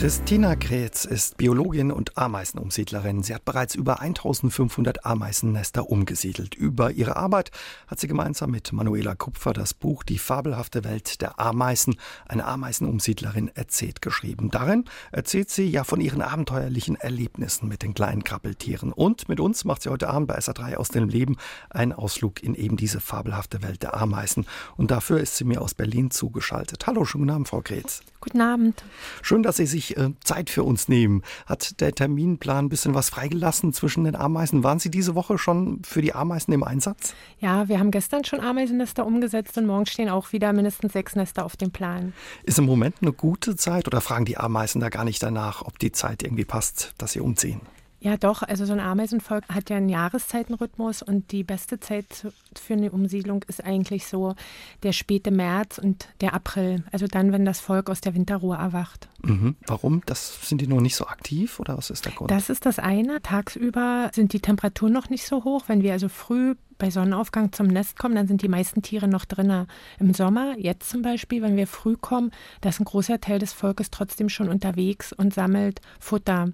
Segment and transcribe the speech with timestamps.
[0.00, 3.22] Christina Kretz ist Biologin und Ameisenumsiedlerin.
[3.22, 6.54] Sie hat bereits über 1500 Ameisennester umgesiedelt.
[6.54, 7.50] Über ihre Arbeit
[7.86, 11.96] hat sie gemeinsam mit Manuela Kupfer das Buch Die fabelhafte Welt der Ameisen,
[12.26, 14.50] eine Ameisenumsiedlerin erzählt geschrieben.
[14.50, 18.94] Darin erzählt sie ja von ihren abenteuerlichen Erlebnissen mit den kleinen Krabbeltieren.
[18.94, 21.36] Und mit uns macht sie heute Abend bei SA3 aus dem Leben
[21.68, 24.46] einen Ausflug in eben diese fabelhafte Welt der Ameisen.
[24.78, 26.86] Und dafür ist sie mir aus Berlin zugeschaltet.
[26.86, 28.00] Hallo, schönen Abend, Frau Kretz.
[28.20, 28.84] Guten Abend.
[29.22, 31.22] Schön, dass Sie sich äh, Zeit für uns nehmen.
[31.46, 34.62] Hat der Terminplan ein bisschen was freigelassen zwischen den Ameisen?
[34.62, 37.14] Waren Sie diese Woche schon für die Ameisen im Einsatz?
[37.38, 41.46] Ja, wir haben gestern schon Ameisennester umgesetzt und morgen stehen auch wieder mindestens sechs Nester
[41.46, 42.12] auf dem Plan.
[42.42, 45.78] Ist im Moment eine gute Zeit oder fragen die Ameisen da gar nicht danach, ob
[45.78, 47.62] die Zeit irgendwie passt, dass sie umziehen?
[48.00, 48.42] Ja, doch.
[48.42, 52.26] Also so ein Ameisenvolk hat ja einen Jahreszeitenrhythmus und die beste Zeit
[52.58, 54.34] für eine Umsiedlung ist eigentlich so
[54.82, 56.82] der späte März und der April.
[56.92, 59.08] Also dann, wenn das Volk aus der Winterruhe erwacht.
[59.22, 59.56] Mhm.
[59.66, 60.02] Warum?
[60.06, 62.30] Das sind die noch nicht so aktiv oder was ist der Grund?
[62.30, 63.20] Das ist das eine.
[63.20, 65.64] Tagsüber sind die Temperaturen noch nicht so hoch.
[65.66, 69.26] Wenn wir also früh bei Sonnenaufgang zum Nest kommen, dann sind die meisten Tiere noch
[69.26, 69.66] drinnen.
[69.98, 73.52] Im Sommer, jetzt zum Beispiel, wenn wir früh kommen, da ist ein großer Teil des
[73.52, 76.48] Volkes trotzdem schon unterwegs und sammelt Futter.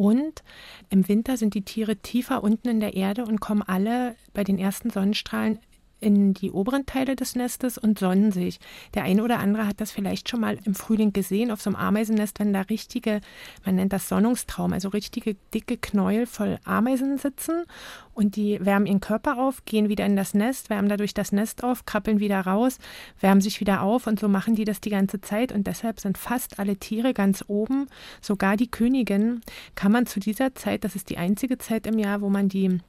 [0.00, 0.42] Und
[0.88, 4.58] im Winter sind die Tiere tiefer unten in der Erde und kommen alle bei den
[4.58, 5.58] ersten Sonnenstrahlen
[6.00, 8.58] in die oberen Teile des Nestes und sonnen sich.
[8.94, 11.76] Der eine oder andere hat das vielleicht schon mal im Frühling gesehen auf so einem
[11.76, 13.20] Ameisennest, wenn da richtige,
[13.64, 17.64] man nennt das Sonnungstraum, also richtige dicke Knäuel voll Ameisen sitzen
[18.14, 21.62] und die wärmen ihren Körper auf, gehen wieder in das Nest, wärmen dadurch das Nest
[21.64, 22.78] auf, krabbeln wieder raus,
[23.20, 26.18] wärmen sich wieder auf und so machen die das die ganze Zeit und deshalb sind
[26.18, 27.86] fast alle Tiere ganz oben,
[28.20, 29.40] sogar die Königin
[29.74, 32.80] kann man zu dieser Zeit, das ist die einzige Zeit im Jahr, wo man die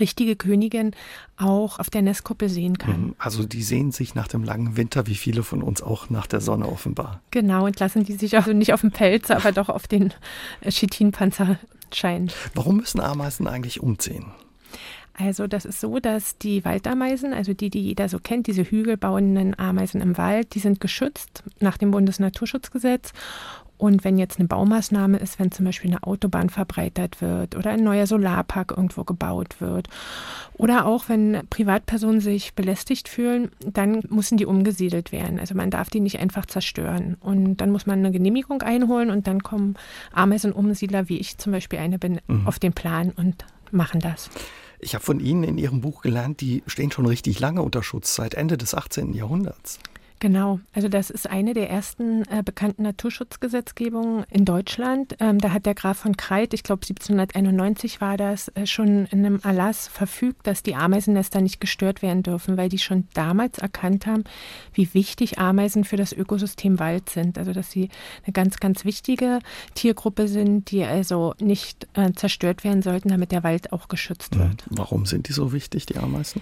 [0.00, 0.92] richtige Königin
[1.36, 3.00] auch auf der Nestkuppel sehen kann.
[3.00, 3.14] Mhm.
[3.18, 6.40] Also die sehen sich nach dem langen Winter, wie viele von uns auch nach der
[6.40, 7.20] Sonne offenbar.
[7.30, 10.12] Genau, und lassen die sich also nicht auf dem Pelz, aber doch auf den
[10.66, 11.58] Chitinpanzer
[11.92, 12.30] scheinen.
[12.54, 14.26] Warum müssen Ameisen eigentlich umziehen?
[15.16, 19.56] Also das ist so, dass die Waldameisen, also die, die jeder so kennt, diese hügelbauenden
[19.56, 23.12] Ameisen im Wald, die sind geschützt nach dem Bundesnaturschutzgesetz
[23.76, 27.82] und wenn jetzt eine Baumaßnahme ist, wenn zum Beispiel eine Autobahn verbreitert wird oder ein
[27.82, 29.88] neuer Solarpark irgendwo gebaut wird
[30.54, 35.40] oder auch wenn Privatpersonen sich belästigt fühlen, dann müssen die umgesiedelt werden.
[35.40, 37.16] Also man darf die nicht einfach zerstören.
[37.20, 39.74] Und dann muss man eine Genehmigung einholen und dann kommen
[40.12, 42.46] Ameisenumsiedler, wie ich zum Beispiel eine bin, mhm.
[42.46, 44.30] auf den Plan und machen das.
[44.78, 48.14] Ich habe von Ihnen in Ihrem Buch gelernt, die stehen schon richtig lange unter Schutz,
[48.14, 49.14] seit Ende des 18.
[49.14, 49.78] Jahrhunderts.
[50.24, 55.16] Genau, also das ist eine der ersten äh, bekannten Naturschutzgesetzgebungen in Deutschland.
[55.20, 59.26] Ähm, da hat der Graf von Kreit, ich glaube 1791 war das, äh, schon in
[59.26, 64.06] einem Erlass verfügt, dass die Ameisennester nicht gestört werden dürfen, weil die schon damals erkannt
[64.06, 64.24] haben,
[64.72, 67.36] wie wichtig Ameisen für das Ökosystem Wald sind.
[67.36, 67.90] Also dass sie
[68.22, 69.40] eine ganz, ganz wichtige
[69.74, 74.64] Tiergruppe sind, die also nicht äh, zerstört werden sollten, damit der Wald auch geschützt wird.
[74.70, 76.40] Warum sind die so wichtig, die Ameisen?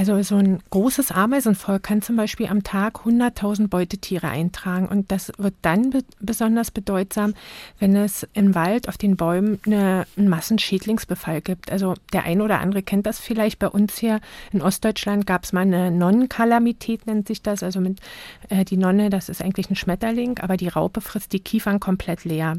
[0.00, 5.30] Also so ein großes Ameisenvolk kann zum Beispiel am Tag 100.000 Beutetiere eintragen und das
[5.36, 7.34] wird dann be besonders bedeutsam,
[7.80, 11.70] wenn es im Wald auf den Bäumen eine, einen Massenschädlingsbefall gibt.
[11.70, 13.58] Also der eine oder andere kennt das vielleicht.
[13.58, 14.20] Bei uns hier
[14.52, 17.62] in Ostdeutschland gab es mal eine Nonnenkalamität, nennt sich das.
[17.62, 18.00] Also mit
[18.48, 22.24] äh, die Nonne, das ist eigentlich ein Schmetterling, aber die Raupe frisst die Kiefern komplett
[22.24, 22.56] leer.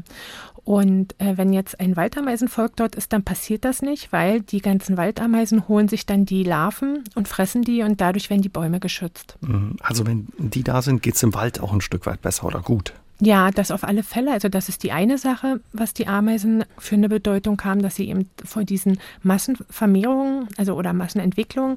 [0.64, 4.96] Und äh, wenn jetzt ein Waldameisenvolk dort ist, dann passiert das nicht, weil die ganzen
[4.96, 9.36] Waldameisen holen sich dann die Larven und fressen die und dadurch werden die Bäume geschützt.
[9.40, 9.76] Mhm.
[9.80, 12.60] Also wenn die da sind, geht es im Wald auch ein Stück weit besser oder
[12.60, 12.94] gut.
[13.24, 14.32] Ja, das auf alle Fälle.
[14.32, 18.08] Also das ist die eine Sache, was die Ameisen für eine Bedeutung haben, dass sie
[18.08, 21.76] eben vor diesen Massenvermehrungen, also oder Massenentwicklungen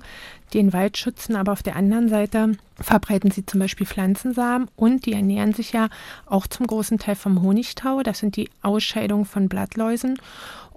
[0.55, 5.13] den Wald schützen, aber auf der anderen Seite verbreiten sie zum Beispiel Pflanzensamen und die
[5.13, 5.89] ernähren sich ja
[6.25, 8.01] auch zum großen Teil vom Honigtau.
[8.01, 10.17] Das sind die Ausscheidungen von Blattläusen.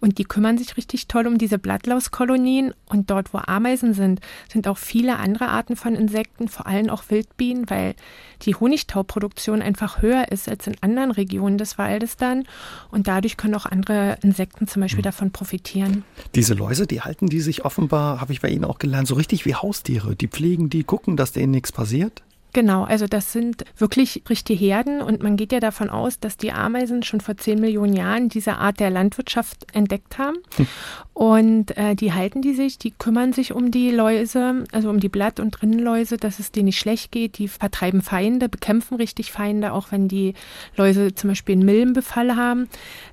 [0.00, 2.72] Und die kümmern sich richtig toll um diese Blattlauskolonien.
[2.86, 4.20] Und dort, wo Ameisen sind,
[4.50, 7.94] sind auch viele andere Arten von Insekten, vor allem auch Wildbienen, weil
[8.42, 12.44] die Honigtauproduktion einfach höher ist als in anderen Regionen des Waldes dann.
[12.90, 15.04] Und dadurch können auch andere Insekten zum Beispiel mhm.
[15.04, 16.04] davon profitieren.
[16.34, 19.44] Diese Läuse, die halten die sich offenbar, habe ich bei Ihnen auch gelernt, so richtig
[19.46, 20.14] wie Haustiere.
[20.14, 22.22] Die pflegen die, gucken, dass denen nichts passiert.
[22.54, 26.52] Genau, also das sind wirklich richtige Herden und man geht ja davon aus, dass die
[26.52, 30.38] Ameisen schon vor 10 Millionen Jahren diese Art der Landwirtschaft entdeckt haben.
[30.56, 30.66] Hm.
[31.12, 35.08] Und äh, die halten die sich, die kümmern sich um die Läuse, also um die
[35.08, 37.38] Blatt- und Rinnenläuse, dass es denen nicht schlecht geht.
[37.38, 40.34] Die vertreiben Feinde, bekämpfen richtig Feinde, auch wenn die
[40.76, 42.68] Läuse zum Beispiel einen Milbenbefall haben,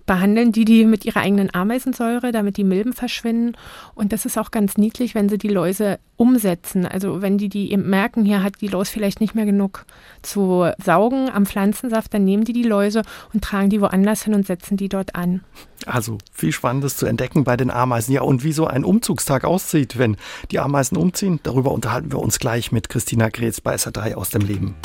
[0.05, 3.55] behandeln die die mit ihrer eigenen Ameisensäure, damit die Milben verschwinden.
[3.95, 6.85] Und das ist auch ganz niedlich, wenn sie die Läuse umsetzen.
[6.85, 9.85] Also wenn die die eben merken, hier hat die Laus vielleicht nicht mehr genug
[10.21, 13.01] zu saugen am Pflanzensaft, dann nehmen die die Läuse
[13.33, 15.41] und tragen die woanders hin und setzen die dort an.
[15.85, 18.13] Also viel Spannendes zu entdecken bei den Ameisen.
[18.13, 20.17] Ja, und wie so ein Umzugstag aussieht, wenn
[20.51, 24.41] die Ameisen umziehen, darüber unterhalten wir uns gleich mit Christina Gretz bei SA3 aus dem
[24.41, 24.75] Leben.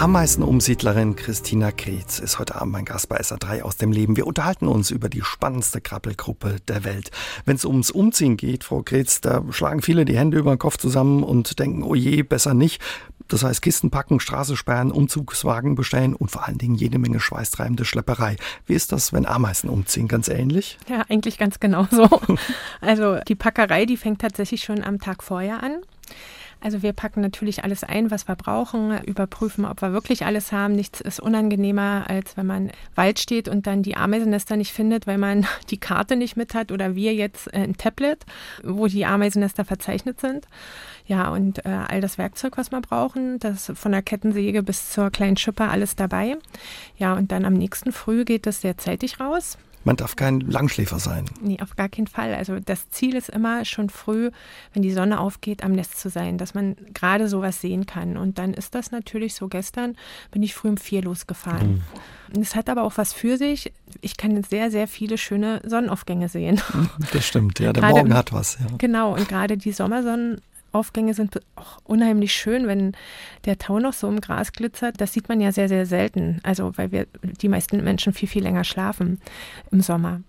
[0.00, 4.16] Ameisenumsiedlerin Christina Kreetz ist heute Abend mein Gast bei SA3 aus dem Leben.
[4.16, 7.10] Wir unterhalten uns über die spannendste Krabbelgruppe der Welt.
[7.44, 10.78] Wenn es ums Umziehen geht, Frau Kreetz, da schlagen viele die Hände über den Kopf
[10.78, 12.80] zusammen und denken, oh je, besser nicht.
[13.28, 17.84] Das heißt, Kisten packen, Straße sperren, Umzugswagen bestellen und vor allen Dingen jede Menge schweißtreibende
[17.84, 18.36] Schlepperei.
[18.64, 20.08] Wie ist das, wenn Ameisen umziehen?
[20.08, 20.78] Ganz ähnlich?
[20.88, 22.08] Ja, eigentlich ganz genauso.
[22.80, 25.82] also die Packerei, die fängt tatsächlich schon am Tag vorher an.
[26.60, 30.74] Also wir packen natürlich alles ein, was wir brauchen, überprüfen, ob wir wirklich alles haben.
[30.74, 35.06] Nichts ist unangenehmer, als wenn man im Wald steht und dann die Ameisennester nicht findet,
[35.06, 38.24] weil man die Karte nicht mit hat oder wir jetzt ein Tablet,
[38.62, 40.46] wo die Ameisennester verzeichnet sind.
[41.06, 45.10] Ja, und äh, all das Werkzeug, was wir brauchen, das von der Kettensäge bis zur
[45.10, 46.36] kleinen Schippe, alles dabei.
[46.98, 49.58] Ja, und dann am nächsten Früh geht es sehr zeitig raus.
[49.84, 51.24] Man darf kein Langschläfer sein.
[51.40, 52.34] Nee, auf gar keinen Fall.
[52.34, 54.30] Also das Ziel ist immer schon früh,
[54.74, 58.16] wenn die Sonne aufgeht, am Nest zu sein, dass man gerade sowas sehen kann.
[58.16, 59.48] Und dann ist das natürlich so.
[59.48, 59.96] Gestern
[60.30, 61.82] bin ich früh um vier losgefahren.
[62.32, 62.42] Mhm.
[62.42, 63.72] Es hat aber auch was für sich.
[64.02, 66.60] Ich kann sehr, sehr viele schöne Sonnenaufgänge sehen.
[67.12, 67.72] Das stimmt, ja.
[67.72, 68.58] Der Morgen hat was.
[68.60, 68.66] Ja.
[68.78, 70.40] Genau, und gerade die Sommersonnen
[70.72, 72.92] Aufgänge sind auch unheimlich schön, wenn
[73.44, 75.00] der Tau noch so im Gras glitzert.
[75.00, 76.40] Das sieht man ja sehr, sehr selten.
[76.42, 79.20] Also, weil wir die meisten Menschen viel, viel länger schlafen
[79.70, 80.20] im Sommer.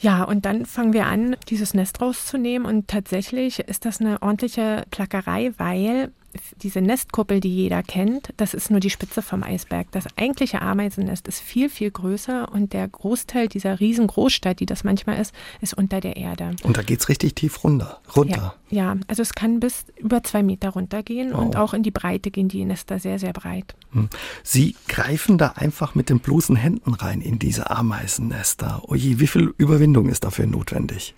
[0.00, 2.66] Ja, und dann fangen wir an, dieses Nest rauszunehmen.
[2.66, 6.12] Und tatsächlich ist das eine ordentliche Plackerei, weil
[6.62, 9.90] diese Nestkuppel, die jeder kennt, das ist nur die Spitze vom Eisberg.
[9.92, 15.20] Das eigentliche Ameisennest ist viel, viel größer und der Großteil dieser Riesengroßstadt, die das manchmal
[15.20, 16.56] ist, ist unter der Erde.
[16.62, 18.00] Und da geht es richtig tief runter.
[18.14, 18.54] runter.
[18.70, 21.40] Ja, ja, also es kann bis über zwei Meter runtergehen wow.
[21.40, 23.74] und auch in die Breite gehen die Nester sehr, sehr breit.
[23.92, 24.08] Hm.
[24.42, 28.82] Sie greifen da einfach mit den bloßen Händen rein in diese Ameisennester.
[28.88, 31.14] Oje, wie viel Überwindung ist dafür notwendig?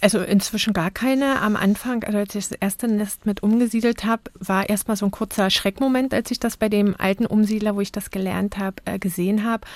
[0.00, 1.40] Also inzwischen gar keine.
[1.40, 5.10] Am Anfang, also als ich das erste Nest mit umgesiedelt habe, war erstmal so ein
[5.10, 8.98] kurzer Schreckmoment, als ich das bei dem alten Umsiedler, wo ich das gelernt habe, äh,
[8.98, 9.66] gesehen habe.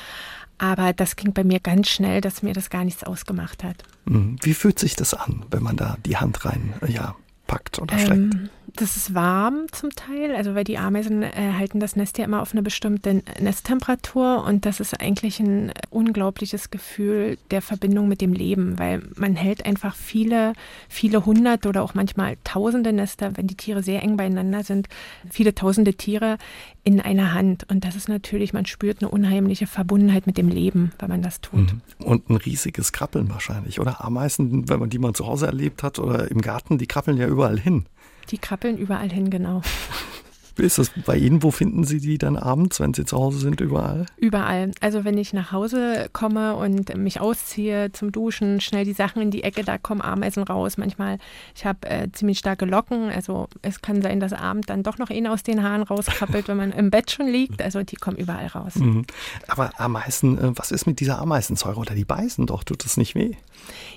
[0.59, 3.83] Aber das ging bei mir ganz schnell, dass mir das gar nichts ausgemacht hat.
[4.05, 4.37] Mhm.
[4.43, 7.17] Wie fühlt sich das an, wenn man da die Hand rein ja,
[7.49, 8.35] packt oder schlägt?
[8.35, 12.25] Ähm, das ist warm zum Teil, also weil die Ameisen äh, halten das Nest ja
[12.25, 18.21] immer auf eine bestimmte Nesttemperatur und das ist eigentlich ein unglaubliches Gefühl der Verbindung mit
[18.21, 20.55] dem Leben, weil man hält einfach viele,
[20.89, 24.89] viele hundert oder auch manchmal tausende Nester, wenn die Tiere sehr eng beieinander sind,
[25.31, 26.39] viele tausende Tiere
[26.85, 30.93] in einer Hand und das ist natürlich, man spürt eine unheimliche Verbundenheit mit dem Leben,
[30.99, 31.73] wenn man das tut.
[31.73, 31.81] Mhm.
[31.99, 34.05] Und ein riesiges Krabbeln wahrscheinlich, oder?
[34.05, 37.27] Ameisen, wenn man die mal zu Hause erlebt hat oder im Garten, die krabbeln ja
[37.27, 37.87] überall hin.
[38.31, 39.63] Die krabbeln überall hin, genau.
[40.57, 41.43] Wie ist das bei Ihnen?
[41.43, 44.07] Wo finden Sie die dann abends, wenn Sie zu Hause sind, überall?
[44.17, 44.71] Überall.
[44.81, 49.31] Also wenn ich nach Hause komme und mich ausziehe zum Duschen, schnell die Sachen in
[49.31, 50.77] die Ecke, da kommen Ameisen raus.
[50.77, 51.19] Manchmal,
[51.55, 55.11] ich habe äh, ziemlich starke Locken, also es kann sein, dass Abend dann doch noch
[55.11, 57.63] ihn aus den Haaren rauskrabbelt, wenn man im Bett schon liegt.
[57.63, 58.77] Also die kommen überall raus.
[58.77, 59.07] Mhm.
[59.49, 61.79] Aber Ameisen, äh, was ist mit dieser Ameisensäure?
[61.79, 63.37] Oder die beißen doch, tut das nicht weh?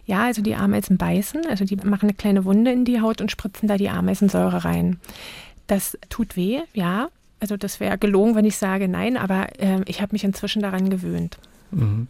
[0.06, 3.32] Ja, also die Ameisen beißen, also die machen eine kleine Wunde in die Haut und
[3.32, 5.00] spritzen da die Ameisensäure rein.
[5.68, 7.10] Das tut weh, ja.
[7.40, 10.90] Also das wäre gelogen, wenn ich sage nein, aber äh, ich habe mich inzwischen daran
[10.90, 11.38] gewöhnt.
[11.72, 12.08] Mhm.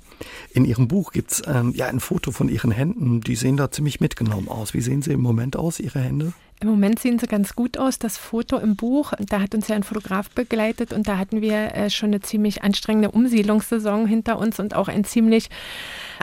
[0.53, 3.21] In Ihrem Buch gibt es ähm, ja ein Foto von Ihren Händen.
[3.21, 4.73] Die sehen da ziemlich mitgenommen aus.
[4.73, 6.33] Wie sehen sie im Moment aus, Ihre Hände?
[6.61, 7.99] Im Moment sehen sie ganz gut aus.
[7.99, 11.75] Das Foto im Buch, da hat uns ja ein Fotograf begleitet und da hatten wir
[11.75, 15.49] äh, schon eine ziemlich anstrengende Umsiedlungssaison hinter uns und auch ein ziemlich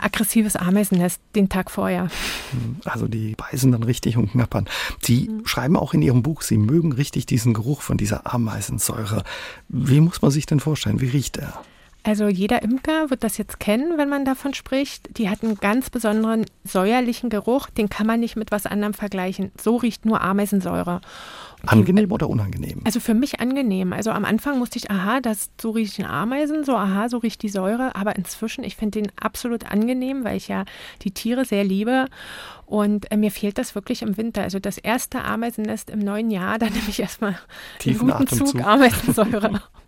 [0.00, 2.08] aggressives Ameisennest den Tag vorher.
[2.52, 4.68] Hm, also die beißen dann richtig und knappern.
[5.02, 5.46] Sie mhm.
[5.46, 9.24] schreiben auch in Ihrem Buch, Sie mögen richtig diesen Geruch von dieser Ameisensäure.
[9.68, 11.02] Wie muss man sich denn vorstellen?
[11.02, 11.62] Wie riecht er?
[12.04, 15.18] Also jeder Imker wird das jetzt kennen, wenn man davon spricht.
[15.18, 19.52] Die hat einen ganz besonderen säuerlichen Geruch, den kann man nicht mit was anderem vergleichen.
[19.60, 21.00] So riecht nur Ameisensäure.
[21.64, 22.80] Angenehm oder unangenehm?
[22.84, 23.92] Also für mich angenehm.
[23.92, 27.48] Also am Anfang musste ich, aha, das, so riechen Ameisen, so aha, so riecht die
[27.48, 27.94] Säure.
[27.94, 30.64] Aber inzwischen, ich finde den absolut angenehm, weil ich ja
[31.02, 32.06] die Tiere sehr liebe.
[32.66, 34.42] Und äh, mir fehlt das wirklich im Winter.
[34.42, 37.38] Also das erste Ameisennest im neuen Jahr, da nehme ich erstmal
[37.84, 38.48] einen guten Atemzug.
[38.48, 39.62] Zug Ameisensäure.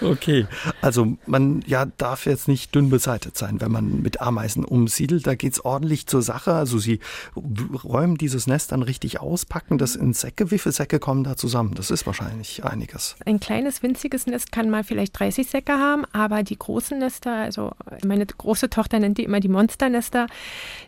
[0.00, 0.46] Okay,
[0.80, 5.26] also man ja darf jetzt nicht dünn beseitigt sein, wenn man mit Ameisen umsiedelt.
[5.26, 6.54] Da geht es ordentlich zur Sache.
[6.54, 7.00] Also sie
[7.84, 10.50] räumen dieses Nest dann richtig aus, packen das in Säcke.
[10.50, 11.74] Wie viele Säcke kommen da zusammen?
[11.74, 13.16] Das ist wahrscheinlich einiges.
[13.26, 17.72] Ein kleines, winziges Nest kann mal vielleicht 30 Säcke haben, aber die großen Nester, also
[18.04, 20.26] meine große Tochter nennt die immer die Monsternester,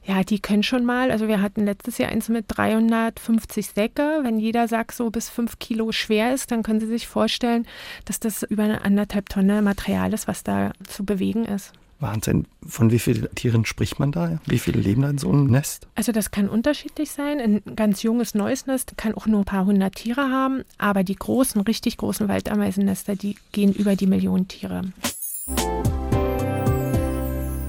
[0.05, 4.21] ja, die können schon mal, also wir hatten letztes Jahr eins mit 350 Säcke.
[4.23, 7.67] Wenn jeder Sack so bis fünf Kilo schwer ist, dann können Sie sich vorstellen,
[8.05, 11.73] dass das über eine anderthalb Tonne Material ist, was da zu bewegen ist.
[12.01, 12.47] Wahnsinn.
[12.67, 14.39] Von wie vielen Tieren spricht man da?
[14.47, 15.87] Wie viele leben da in so einem Nest?
[15.95, 17.39] Also das kann unterschiedlich sein.
[17.39, 21.17] Ein ganz junges neues Nest kann auch nur ein paar hundert Tiere haben, aber die
[21.17, 24.83] großen, richtig großen Waldameisennester, die gehen über die Millionen Tiere.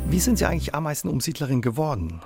[0.09, 2.21] Wie sind Sie eigentlich Ameisenumsiedlerin geworden?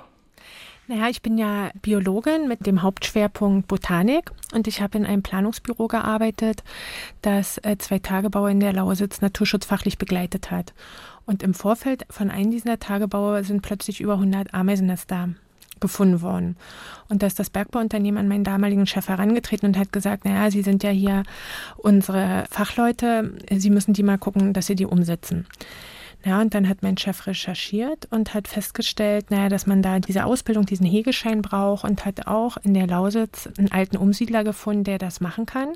[0.90, 5.86] Naja, ich bin ja Biologin mit dem Hauptschwerpunkt Botanik und ich habe in einem Planungsbüro
[5.86, 6.64] gearbeitet,
[7.22, 10.74] das äh, zwei Tagebauer in der Lausitz naturschutzfachlich begleitet hat.
[11.26, 15.28] Und im Vorfeld von einem dieser Tagebauer sind plötzlich über 100 Ameisennester
[15.78, 16.56] gefunden worden.
[17.08, 20.62] Und da ist das Bergbauunternehmen an meinen damaligen Chef herangetreten und hat gesagt, naja, Sie
[20.62, 21.22] sind ja hier
[21.76, 25.46] unsere Fachleute, Sie müssen die mal gucken, dass Sie die umsetzen.
[26.24, 30.26] Ja, und dann hat mein Chef recherchiert und hat festgestellt, naja, dass man da diese
[30.26, 34.98] Ausbildung, diesen Hegeschein braucht und hat auch in der Lausitz einen alten Umsiedler gefunden, der
[34.98, 35.68] das machen kann.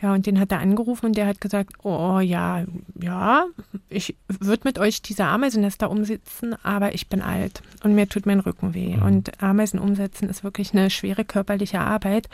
[0.00, 2.64] Ja, und den hat er angerufen und der hat gesagt, oh ja,
[2.98, 3.44] ja,
[3.90, 8.40] ich würde mit euch diese Ameisennester umsetzen, aber ich bin alt und mir tut mein
[8.40, 8.96] Rücken weh.
[8.96, 9.02] Mhm.
[9.02, 12.30] Und Ameisen umsetzen ist wirklich eine schwere körperliche Arbeit.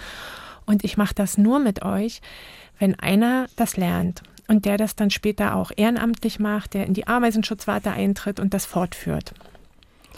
[0.64, 2.21] Und ich mache das nur mit euch,
[2.78, 7.06] wenn einer das lernt und der das dann später auch ehrenamtlich macht, der in die
[7.06, 9.34] Ameisenschutzwarte eintritt und das fortführt.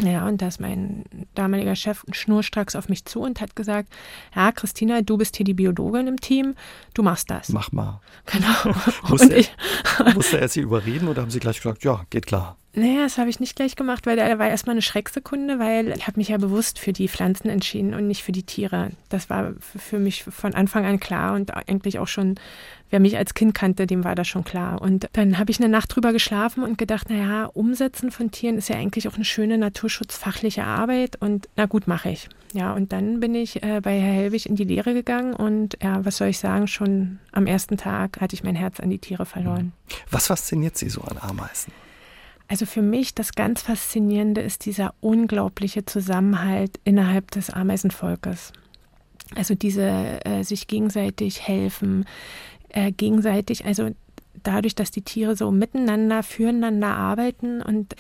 [0.01, 1.05] Ja, und da ist mein
[1.35, 3.89] damaliger Chef schnurstracks auf mich zu und hat gesagt,
[4.35, 6.55] ja, Christina, du bist hier die Biologin im Team,
[6.95, 7.49] du machst das.
[7.49, 8.01] Mach mal.
[8.27, 8.77] Genau.
[9.09, 12.58] musste, er, musste er Sie überreden oder haben Sie gleich gesagt, ja, geht klar?
[12.75, 16.07] Naja, das habe ich nicht gleich gemacht, weil da war erstmal eine Schrecksekunde, weil ich
[16.07, 18.91] habe mich ja bewusst für die Pflanzen entschieden und nicht für die Tiere.
[19.09, 22.35] Das war für mich von Anfang an klar und eigentlich auch schon,
[22.91, 24.83] wer mich als Kind kannte, dem war das schon klar.
[24.83, 28.69] Und dann habe ich eine Nacht drüber geschlafen und gedacht, naja, Umsetzen von Tieren ist
[28.69, 32.29] ja eigentlich auch eine schöne naturschutzfachliche Arbeit und na gut, mache ich.
[32.53, 36.05] Ja, und dann bin ich äh, bei Herr Helwig in die Lehre gegangen und ja,
[36.05, 39.27] was soll ich sagen, schon am ersten Tag hatte ich mein Herz an die Tiere
[39.27, 39.73] verloren.
[40.11, 41.73] Was fasziniert Sie so an Ameisen?
[42.49, 48.53] Also für mich das ganz Faszinierende ist dieser unglaubliche Zusammenhalt innerhalb des Ameisenvolkes.
[49.37, 52.07] Also diese äh, sich gegenseitig helfen,
[52.71, 53.91] äh, gegenseitig, also
[54.43, 57.95] dadurch, dass die Tiere so miteinander, füreinander arbeiten und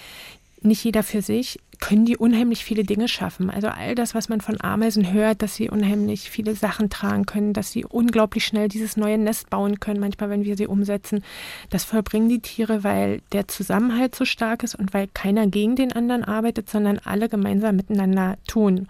[0.63, 3.51] nicht jeder für sich, können die unheimlich viele Dinge schaffen.
[3.51, 7.53] Also all das, was man von Ameisen hört, dass sie unheimlich viele Sachen tragen können,
[7.53, 11.23] dass sie unglaublich schnell dieses neue Nest bauen können, manchmal, wenn wir sie umsetzen,
[11.71, 15.93] das vollbringen die Tiere, weil der Zusammenhalt so stark ist und weil keiner gegen den
[15.93, 18.89] anderen arbeitet, sondern alle gemeinsam miteinander tun.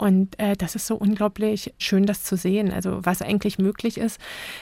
[0.00, 2.72] Und äh, das ist so unglaublich schön, das zu sehen.
[2.72, 4.18] Also was eigentlich möglich ist,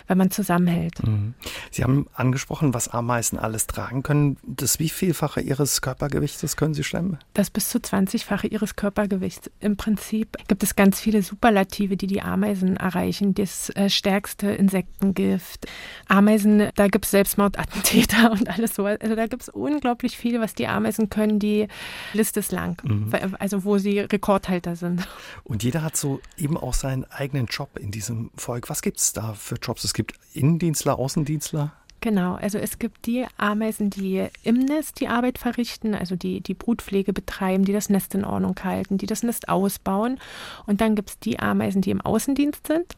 [0.09, 1.07] wenn man zusammenhält.
[1.07, 1.35] Mhm.
[1.71, 4.37] Sie haben angesprochen, was Ameisen alles tragen können.
[4.42, 7.18] Das wievielfache Ihres Körpergewichtes können Sie stemmen?
[7.35, 9.49] Das bis zu 20-fache Ihres Körpergewichts.
[9.61, 13.35] Im Prinzip gibt es ganz viele Superlative, die die Ameisen erreichen.
[13.35, 15.68] Das äh, stärkste Insektengift.
[16.09, 18.87] Ameisen, da gibt es Selbstmordattentäter und alles so.
[18.87, 21.38] Also da gibt es unglaublich viel, was die Ameisen können.
[21.38, 21.68] Die
[22.12, 22.83] Liste ist lang.
[22.83, 23.12] Mhm.
[23.38, 25.07] Also wo sie Rekordhalter sind.
[25.44, 28.68] Und jeder hat so eben auch seinen eigenen Job in diesem Volk.
[28.68, 29.85] Was gibt es da für Jobs?
[29.85, 31.73] Es gibt Innendienstler, Außendienstler?
[32.00, 36.54] Genau, also es gibt die Ameisen, die im Nest die Arbeit verrichten, also die die
[36.54, 40.20] Brutpflege betreiben, die das Nest in Ordnung halten, die das Nest ausbauen.
[40.66, 42.97] Und dann gibt es die Ameisen, die im Außendienst sind.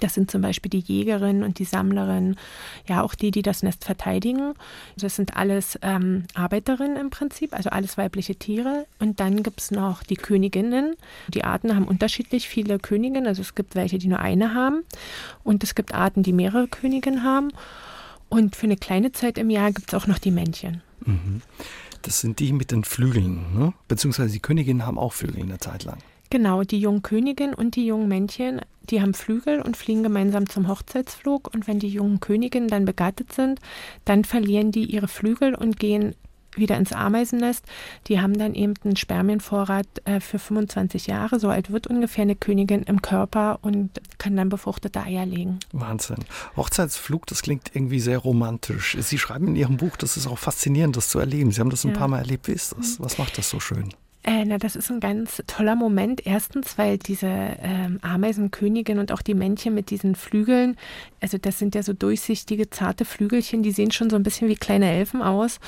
[0.00, 2.36] Das sind zum Beispiel die Jägerinnen und die Sammlerinnen,
[2.88, 4.54] ja auch die, die das Nest verteidigen.
[4.96, 8.86] Das sind alles ähm, Arbeiterinnen im Prinzip, also alles weibliche Tiere.
[8.98, 10.96] Und dann gibt es noch die Königinnen.
[11.28, 13.26] Die Arten haben unterschiedlich viele Königinnen.
[13.26, 14.82] Also es gibt welche, die nur eine haben.
[15.44, 17.52] Und es gibt Arten, die mehrere Königinnen haben.
[18.28, 20.82] Und für eine kleine Zeit im Jahr gibt es auch noch die Männchen.
[21.04, 21.42] Mhm.
[22.02, 23.74] Das sind die mit den Flügeln, ne?
[23.86, 25.98] beziehungsweise die Königinnen haben auch Flügel eine Zeit lang.
[26.32, 30.66] Genau, die jungen Königin und die jungen Männchen, die haben Flügel und fliegen gemeinsam zum
[30.66, 31.52] Hochzeitsflug.
[31.52, 33.60] Und wenn die jungen Königinnen dann begattet sind,
[34.06, 36.14] dann verlieren die ihre Flügel und gehen
[36.56, 37.66] wieder ins Ameisennest.
[38.06, 41.38] Die haben dann eben einen Spermienvorrat äh, für 25 Jahre.
[41.38, 45.58] So alt wird ungefähr eine Königin im Körper und kann dann befruchtete Eier legen.
[45.72, 46.24] Wahnsinn.
[46.56, 48.96] Hochzeitsflug, das klingt irgendwie sehr romantisch.
[48.98, 51.50] Sie schreiben in Ihrem Buch, das ist auch faszinierend, das zu erleben.
[51.50, 51.98] Sie haben das ein ja.
[51.98, 52.48] paar Mal erlebt.
[52.48, 52.98] Wie ist das?
[53.00, 53.92] Was macht das so schön?
[54.24, 56.24] Äh, na, das ist ein ganz toller Moment.
[56.24, 60.76] Erstens, weil diese ähm, Ameisenkönigin und auch die Männchen mit diesen Flügeln,
[61.20, 64.54] also das sind ja so durchsichtige, zarte Flügelchen, die sehen schon so ein bisschen wie
[64.54, 65.58] kleine Elfen aus.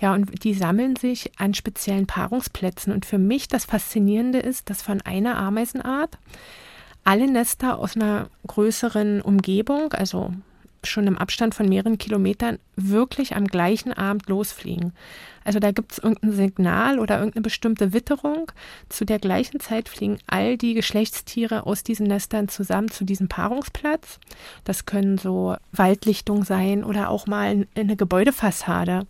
[0.00, 2.92] Ja, und die sammeln sich an speziellen Paarungsplätzen.
[2.92, 6.18] Und für mich das Faszinierende ist, dass von einer Ameisenart
[7.04, 10.32] alle Nester aus einer größeren Umgebung, also
[10.86, 14.92] schon im Abstand von mehreren Kilometern wirklich am gleichen Abend losfliegen.
[15.44, 18.52] Also da gibt es irgendein Signal oder irgendeine bestimmte Witterung.
[18.88, 24.18] Zu der gleichen Zeit fliegen all die Geschlechtstiere aus diesen Nestern zusammen zu diesem Paarungsplatz.
[24.64, 29.06] Das können so Waldlichtungen sein oder auch mal eine Gebäudefassade.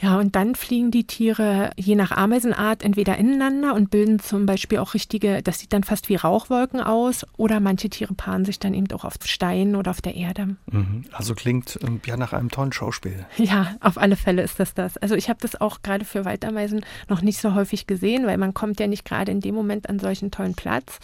[0.00, 4.78] Ja, und dann fliegen die Tiere je nach Ameisenart entweder ineinander und bilden zum Beispiel
[4.78, 8.74] auch richtige, das sieht dann fast wie Rauchwolken aus, oder manche Tiere paaren sich dann
[8.74, 10.56] eben auch auf Steinen oder auf der Erde.
[10.70, 11.04] Mhm.
[11.12, 13.24] Also klingt ähm, ja nach einem tollen Schauspiel.
[13.36, 14.96] Ja, auf alle Fälle ist das das.
[14.96, 18.52] Also ich habe das auch gerade für Waldameisen noch nicht so häufig gesehen, weil man
[18.52, 20.98] kommt ja nicht gerade in dem Moment an solchen tollen Platz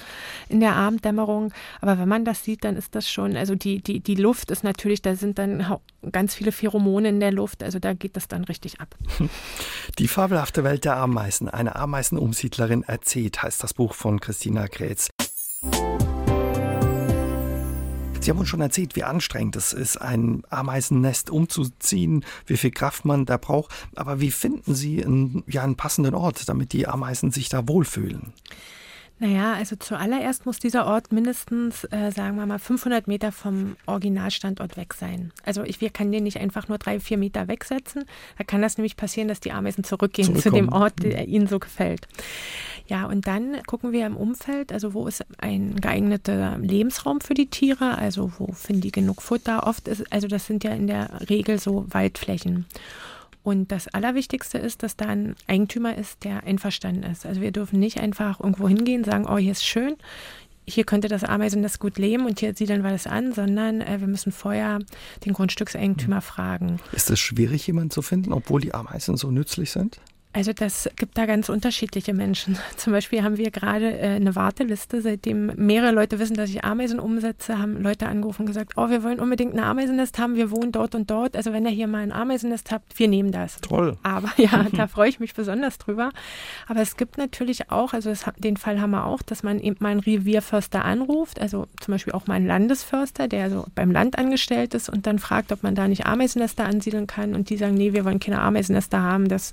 [0.48, 1.52] in der Abenddämmerung.
[1.80, 4.64] Aber wenn man das sieht, dann ist das schon, also die, die, die Luft ist
[4.64, 5.64] natürlich, da sind dann
[6.10, 8.96] ganz viele Pheromone in der Luft, also da geht das dann richtig ab.
[9.98, 11.48] Die fabelhafte Welt der Ameisen.
[11.48, 15.10] Eine Ameisenumsiedlerin erzählt, heißt das Buch von Christina Kretz.
[18.22, 23.06] Sie haben uns schon erzählt, wie anstrengend es ist, ein Ameisennest umzuziehen, wie viel Kraft
[23.06, 23.72] man da braucht.
[23.96, 28.34] Aber wie finden Sie einen, ja, einen passenden Ort, damit die Ameisen sich da wohlfühlen?
[29.20, 34.78] Naja, also zuallererst muss dieser Ort mindestens, äh, sagen wir mal, 500 Meter vom Originalstandort
[34.78, 35.30] weg sein.
[35.44, 38.06] Also ich, wir können den nicht einfach nur drei, vier Meter wegsetzen.
[38.38, 41.58] Da kann das nämlich passieren, dass die Ameisen zurückgehen zu dem Ort, der ihnen so
[41.58, 42.08] gefällt.
[42.86, 47.46] Ja, und dann gucken wir im Umfeld, also wo ist ein geeigneter Lebensraum für die
[47.46, 49.66] Tiere, also wo finden die genug Futter.
[49.66, 52.64] Oft ist, also das sind ja in der Regel so Waldflächen.
[53.42, 57.24] Und das Allerwichtigste ist, dass da ein Eigentümer ist, der einverstanden ist.
[57.24, 59.96] Also wir dürfen nicht einfach irgendwo hingehen, sagen, oh, hier ist schön,
[60.66, 64.08] hier könnte das Ameisennest gut leben und hier siedeln wir das an, sondern äh, wir
[64.08, 64.78] müssen vorher
[65.24, 66.80] den Grundstückseigentümer fragen.
[66.92, 70.00] Ist es schwierig, jemanden zu finden, obwohl die Ameisen so nützlich sind?
[70.32, 72.56] Also das gibt da ganz unterschiedliche Menschen.
[72.76, 77.00] Zum Beispiel haben wir gerade äh, eine Warteliste, seitdem mehrere Leute wissen, dass ich Ameisen
[77.00, 80.70] umsetze, haben Leute angerufen und gesagt, oh, wir wollen unbedingt ein Ameisennest haben, wir wohnen
[80.70, 81.34] dort und dort.
[81.36, 83.56] Also wenn ihr hier mal ein Ameisennest habt, wir nehmen das.
[83.60, 83.96] Toll.
[84.04, 86.10] Aber ja, da freue ich mich besonders drüber.
[86.68, 89.76] Aber es gibt natürlich auch, also es, den Fall haben wir auch, dass man eben
[89.80, 94.16] mal einen Revierförster anruft, also zum Beispiel auch mal einen Landesförster, der so beim Land
[94.16, 97.74] angestellt ist und dann fragt, ob man da nicht Ameisennester ansiedeln kann und die sagen,
[97.74, 99.52] nee, wir wollen keine Ameisennester haben, das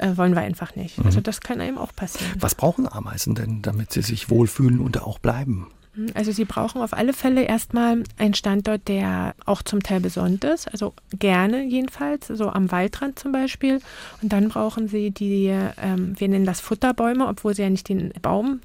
[0.00, 0.98] äh, wollen wir einfach nicht.
[0.98, 1.06] Mhm.
[1.06, 2.32] Also das kann einem auch passieren.
[2.38, 5.68] Was brauchen Ameisen denn, damit sie sich wohlfühlen und auch bleiben?
[5.94, 10.66] Mhm, also sie brauchen auf alle Fälle erstmal einen Standort, der auch zum Teil besonders
[10.66, 13.80] ist, also gerne jedenfalls, so am Waldrand zum Beispiel.
[14.22, 18.12] Und dann brauchen sie die, ähm, wir nennen das Futterbäume, obwohl sie ja nicht den
[18.22, 18.60] Baum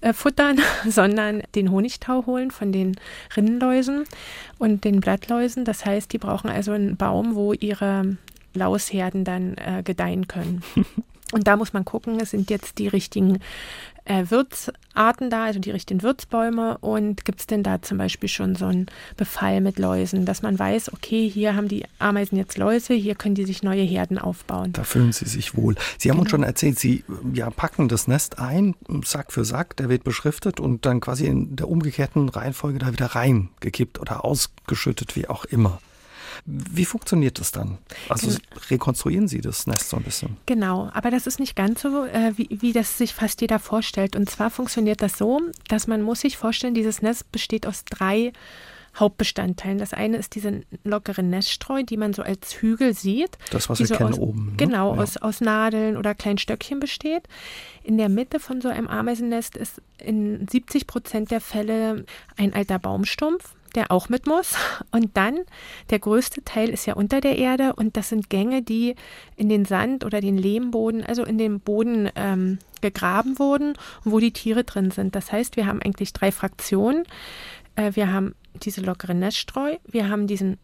[0.00, 2.96] äh, futtern, sondern den Honigtau holen von den
[3.36, 4.04] Rinnenläusen
[4.58, 5.64] und den Blattläusen.
[5.64, 8.16] Das heißt, die brauchen also einen Baum, wo ihre
[8.56, 10.62] Lausherden dann äh, gedeihen können.
[11.32, 13.40] Und da muss man gucken, es sind jetzt die richtigen
[14.04, 16.78] äh, Wirtsarten da, also die richtigen Wirtsbäume.
[16.78, 20.56] Und gibt es denn da zum Beispiel schon so einen Befall mit Läusen, dass man
[20.56, 24.72] weiß, okay, hier haben die Ameisen jetzt Läuse, hier können die sich neue Herden aufbauen.
[24.72, 25.74] Da fühlen sie sich wohl.
[25.98, 26.22] Sie haben genau.
[26.22, 30.60] uns schon erzählt, Sie ja, packen das Nest ein, Sack für Sack, der wird beschriftet
[30.60, 35.80] und dann quasi in der umgekehrten Reihenfolge da wieder reingekippt oder ausgeschüttet, wie auch immer.
[36.44, 37.78] Wie funktioniert das dann?
[38.08, 38.40] Also genau.
[38.70, 40.36] rekonstruieren Sie das Nest so ein bisschen?
[40.46, 44.16] Genau, aber das ist nicht ganz so, äh, wie, wie das sich fast jeder vorstellt.
[44.16, 48.32] Und zwar funktioniert das so, dass man muss sich vorstellen, dieses Nest besteht aus drei
[48.98, 49.78] Hauptbestandteilen.
[49.78, 53.36] Das eine ist diese lockere Neststreu, die man so als Hügel sieht.
[53.50, 54.46] Das, was wir so kennen aus, oben.
[54.46, 54.52] Ne?
[54.56, 55.02] Genau, ja.
[55.02, 57.24] aus, aus Nadeln oder kleinen Stöckchen besteht.
[57.82, 62.78] In der Mitte von so einem Ameisennest ist in 70 Prozent der Fälle ein alter
[62.78, 64.54] Baumstumpf der auch mit muss.
[64.90, 65.40] Und dann,
[65.90, 68.96] der größte Teil ist ja unter der Erde und das sind Gänge, die
[69.36, 74.32] in den Sand oder den Lehmboden, also in den Boden ähm, gegraben wurden, wo die
[74.32, 75.14] Tiere drin sind.
[75.14, 77.04] Das heißt, wir haben eigentlich drei Fraktionen.
[77.76, 80.58] Äh, wir haben diese lockere Neststreu, wir haben diesen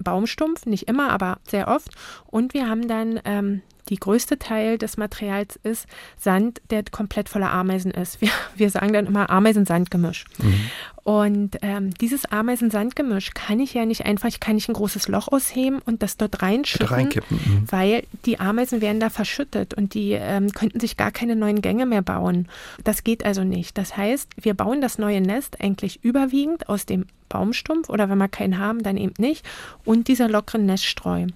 [0.00, 1.90] Baumstumpf, nicht immer, aber sehr oft.
[2.26, 5.86] Und wir haben dann ähm, die größte Teil des Materials ist
[6.18, 8.20] Sand, der komplett voller Ameisen ist.
[8.20, 10.24] Wir, wir sagen dann immer Ameisen-Sandgemisch.
[10.38, 10.70] Mhm.
[11.04, 15.28] Und ähm, dieses Ameisen-Sandgemisch kann ich ja nicht einfach, ich kann nicht ein großes Loch
[15.28, 17.66] ausheben und das dort reinschütten, mhm.
[17.70, 21.84] weil die Ameisen werden da verschüttet und die ähm, könnten sich gar keine neuen Gänge
[21.84, 22.48] mehr bauen.
[22.84, 23.76] Das geht also nicht.
[23.76, 28.28] Das heißt, wir bauen das neue Nest eigentlich überwiegend aus dem Baumstumpf oder wenn wir
[28.28, 29.44] keinen haben, dann eben nicht
[29.84, 31.26] und dieser lockeren Neststreu.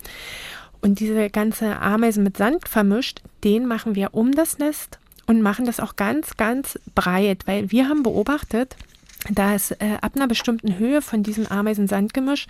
[0.80, 5.66] Und diese ganze Ameisen mit Sand vermischt, den machen wir um das Nest und machen
[5.66, 8.76] das auch ganz, ganz breit, weil wir haben beobachtet,
[9.30, 12.46] dass äh, ab einer bestimmten Höhe von diesem Ameisen-Sandgemisch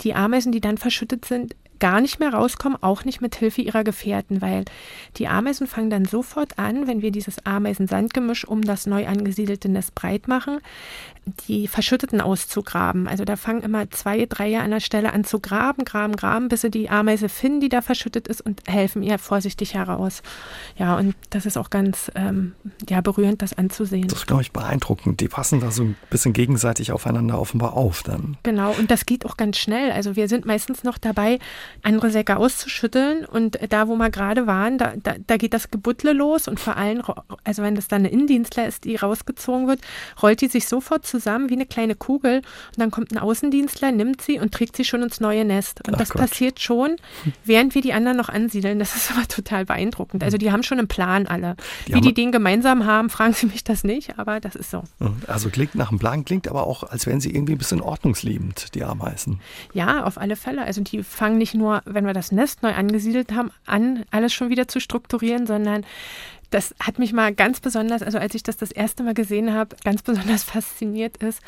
[0.00, 3.84] die Ameisen, die dann verschüttet sind, gar nicht mehr rauskommen, auch nicht mit Hilfe ihrer
[3.84, 4.64] Gefährten, weil
[5.16, 9.94] die Ameisen fangen dann sofort an, wenn wir dieses Ameisen-Sandgemisch um das neu angesiedelte Nest
[9.94, 10.58] breit machen,
[11.48, 13.06] die Verschütteten auszugraben.
[13.08, 16.62] Also da fangen immer zwei, drei an der Stelle an zu graben, graben, graben, bis
[16.62, 20.22] sie die Ameise finden, die da verschüttet ist und helfen ihr vorsichtig heraus.
[20.76, 22.54] Ja, und das ist auch ganz ähm,
[22.88, 24.08] ja, berührend, das anzusehen.
[24.08, 25.20] Das ist, glaube ich, beeindruckend.
[25.20, 28.36] Die passen da so ein bisschen gegenseitig aufeinander offenbar auf dann.
[28.42, 29.92] Genau, und das geht auch ganz schnell.
[29.92, 31.38] Also wir sind meistens noch dabei,
[31.82, 36.12] andere Säcke auszuschütteln und da, wo wir gerade waren, da, da, da geht das Gebuttle
[36.12, 37.02] los und vor allem,
[37.44, 39.80] also wenn das dann eine Innendienstler ist, die rausgezogen wird,
[40.22, 44.22] rollt die sich sofort zusammen wie eine kleine Kugel und dann kommt ein Außendienstler, nimmt
[44.22, 45.86] sie und trägt sie schon ins neue Nest.
[45.86, 46.22] Und Ach das Gott.
[46.22, 46.96] passiert schon,
[47.44, 48.78] während wir die anderen noch ansiedeln.
[48.78, 50.24] Das ist aber total beeindruckend.
[50.24, 51.56] Also die haben schon einen Plan alle.
[51.86, 54.82] Die wie die den gemeinsam haben, fragen Sie mich das nicht, aber das ist so.
[55.26, 58.74] Also klingt nach einem Plan, klingt aber auch, als wären sie irgendwie ein bisschen ordnungsliebend,
[58.74, 59.40] die Ameisen.
[59.72, 60.62] Ja, auf alle Fälle.
[60.62, 64.48] Also die fangen nicht nur, wenn wir das Nest neu angesiedelt haben, an, alles schon
[64.50, 65.84] wieder zu strukturieren, sondern
[66.50, 69.76] das hat mich mal ganz besonders, also als ich das das erste Mal gesehen habe,
[69.84, 71.42] ganz besonders fasziniert ist.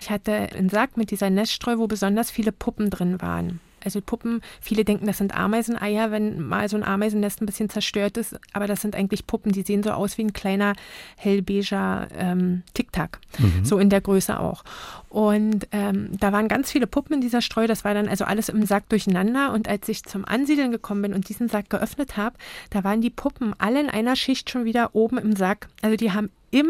[0.00, 3.60] Ich hatte einen Sack mit dieser Neststreu, wo besonders viele Puppen drin waren.
[3.84, 8.16] Also Puppen, viele denken, das sind Ameiseneier, wenn mal so ein Ameisennest ein bisschen zerstört
[8.16, 10.74] ist, aber das sind eigentlich Puppen, die sehen so aus wie ein kleiner
[11.16, 13.64] hellbeiger ähm, Tic-Tac, mhm.
[13.64, 14.64] so in der Größe auch.
[15.08, 18.48] Und ähm, da waren ganz viele Puppen in dieser Streu, das war dann also alles
[18.48, 22.36] im Sack durcheinander und als ich zum Ansiedeln gekommen bin und diesen Sack geöffnet habe,
[22.70, 25.68] da waren die Puppen alle in einer Schicht schon wieder oben im Sack.
[25.82, 26.66] Also die haben im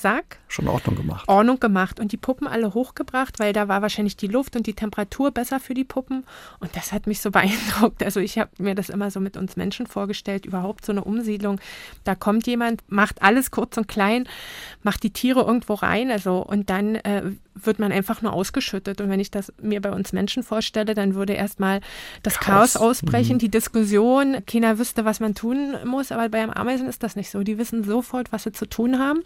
[0.00, 0.38] Sack.
[0.48, 1.28] Schon Ordnung gemacht.
[1.28, 4.74] Ordnung gemacht und die Puppen alle hochgebracht, weil da war wahrscheinlich die Luft und die
[4.74, 6.24] Temperatur besser für die Puppen.
[6.60, 8.02] Und das hat mich so beeindruckt.
[8.02, 11.60] Also ich habe mir das immer so mit uns Menschen vorgestellt, überhaupt so eine Umsiedlung.
[12.04, 14.28] Da kommt jemand, macht alles kurz und klein,
[14.82, 17.32] macht die Tiere irgendwo rein, also und dann äh,
[17.64, 19.00] wird man einfach nur ausgeschüttet.
[19.00, 21.80] Und wenn ich das mir bei uns Menschen vorstelle, dann würde erstmal
[22.22, 23.38] das Chaos, Chaos ausbrechen, mhm.
[23.38, 26.12] die Diskussion, keiner wüsste, was man tun muss.
[26.12, 27.42] Aber bei einem Ameisen ist das nicht so.
[27.42, 29.22] Die wissen sofort, was sie zu tun haben.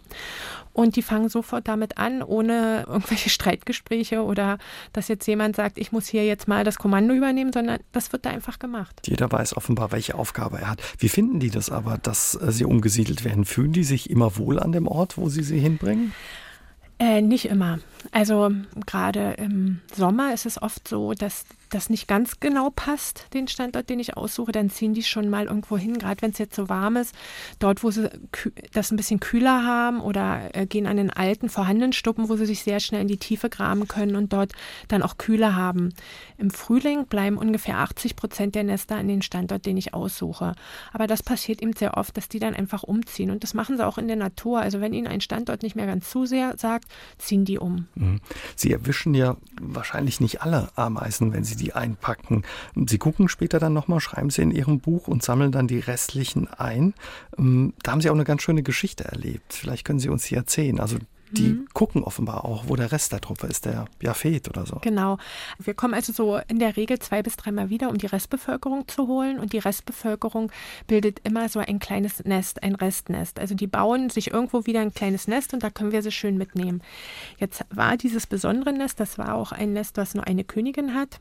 [0.73, 4.57] Und die fangen sofort damit an, ohne irgendwelche Streitgespräche oder
[4.91, 8.25] dass jetzt jemand sagt, ich muss hier jetzt mal das Kommando übernehmen, sondern das wird
[8.25, 9.01] da einfach gemacht.
[9.05, 10.81] Jeder weiß offenbar, welche Aufgabe er hat.
[10.97, 13.45] Wie finden die das aber, dass äh, sie umgesiedelt werden?
[13.45, 16.13] Fühlen die sich immer wohl an dem Ort, wo sie sie hinbringen?
[16.99, 17.79] Äh, nicht immer.
[18.11, 18.51] Also
[18.85, 23.89] gerade im Sommer ist es oft so, dass das nicht ganz genau passt, den Standort,
[23.89, 26.69] den ich aussuche, dann ziehen die schon mal irgendwo hin, gerade wenn es jetzt so
[26.69, 27.15] warm ist,
[27.59, 28.09] dort, wo sie
[28.73, 32.45] das ein bisschen kühler haben oder äh, gehen an den alten vorhandenen Stuppen, wo sie
[32.45, 34.53] sich sehr schnell in die Tiefe graben können und dort
[34.87, 35.93] dann auch kühler haben.
[36.37, 40.53] Im Frühling bleiben ungefähr 80 Prozent der Nester an den Standort, den ich aussuche.
[40.91, 43.85] Aber das passiert eben sehr oft, dass die dann einfach umziehen und das machen sie
[43.85, 44.59] auch in der Natur.
[44.59, 46.85] Also wenn ihnen ein Standort nicht mehr ganz zu sehr sagt,
[47.17, 47.87] ziehen die um.
[47.95, 48.21] Mhm.
[48.55, 52.43] Sie erwischen ja wahrscheinlich nicht alle Ameisen, wenn Sie die einpacken.
[52.75, 56.47] Sie gucken später dann nochmal, schreiben Sie in Ihrem Buch und sammeln dann die restlichen
[56.47, 56.93] ein.
[57.37, 59.53] Ähm, da haben Sie auch eine ganz schöne Geschichte erlebt.
[59.53, 60.79] Vielleicht können Sie uns die erzählen.
[60.79, 60.97] Also
[61.33, 61.67] die mhm.
[61.73, 64.77] gucken offenbar auch, wo der Rest der Truppe ist, der ja fehlt oder so.
[64.81, 65.17] Genau.
[65.57, 69.07] Wir kommen also so in der Regel zwei bis dreimal wieder, um die Restbevölkerung zu
[69.07, 69.39] holen.
[69.39, 70.51] Und die Restbevölkerung
[70.87, 73.39] bildet immer so ein kleines Nest, ein Restnest.
[73.39, 76.37] Also die bauen sich irgendwo wieder ein kleines Nest und da können wir sie schön
[76.37, 76.81] mitnehmen.
[77.39, 81.19] Jetzt war dieses besondere Nest, das war auch ein Nest, was nur eine Königin hat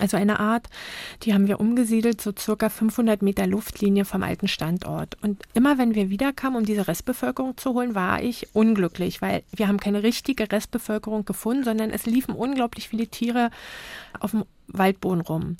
[0.00, 0.68] also eine Art,
[1.22, 5.16] die haben wir umgesiedelt, so circa 500 Meter Luftlinie vom alten Standort.
[5.22, 9.68] Und immer wenn wir wiederkamen, um diese Restbevölkerung zu holen, war ich unglücklich, weil wir
[9.68, 13.50] haben keine richtige Restbevölkerung gefunden, sondern es liefen unglaublich viele Tiere
[14.18, 15.56] auf dem Waldboden rum.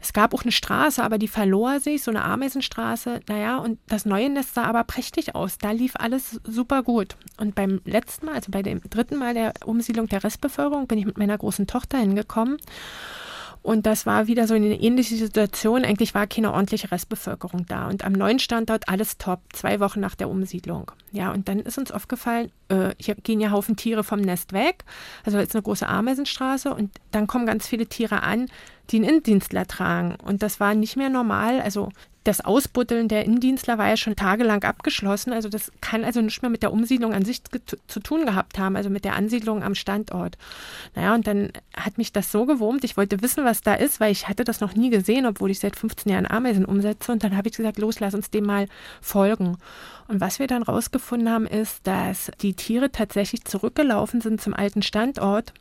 [0.00, 3.20] Es gab auch eine Straße, aber die verlor sich, so eine Ameisenstraße.
[3.28, 5.58] Naja, und das neue Nest sah aber prächtig aus.
[5.58, 7.16] Da lief alles super gut.
[7.36, 11.06] Und beim letzten Mal, also bei dem dritten Mal der Umsiedlung der Restbevölkerung, bin ich
[11.06, 12.58] mit meiner großen Tochter hingekommen.
[13.62, 15.84] Und das war wieder so eine ähnliche Situation.
[15.84, 17.88] Eigentlich war keine ordentliche Restbevölkerung da.
[17.88, 20.92] Und am neuen Standort alles top, zwei Wochen nach der Umsiedlung.
[21.12, 24.84] Ja, und dann ist uns aufgefallen, äh, hier gehen ja Haufen Tiere vom Nest weg.
[25.24, 26.72] Also jetzt eine große Ameisenstraße.
[26.72, 28.48] Und dann kommen ganz viele Tiere an,
[28.90, 30.16] die einen Innendienstler tragen.
[30.24, 31.60] Und das war nicht mehr normal.
[31.60, 31.90] Also
[32.28, 35.32] das Ausbuddeln der Innendienstler war ja schon tagelang abgeschlossen.
[35.32, 37.40] Also das kann also nicht mehr mit der Umsiedlung an sich
[37.86, 40.36] zu tun gehabt haben, also mit der Ansiedlung am Standort.
[40.94, 42.84] Naja, und dann hat mich das so gewurmt.
[42.84, 45.58] Ich wollte wissen, was da ist, weil ich hatte das noch nie gesehen, obwohl ich
[45.58, 47.12] seit 15 Jahren Ameisen umsetze.
[47.12, 48.68] Und dann habe ich gesagt, los, lass uns dem mal
[49.00, 49.56] folgen.
[50.06, 54.82] Und was wir dann rausgefunden haben, ist, dass die Tiere tatsächlich zurückgelaufen sind zum alten
[54.82, 55.54] Standort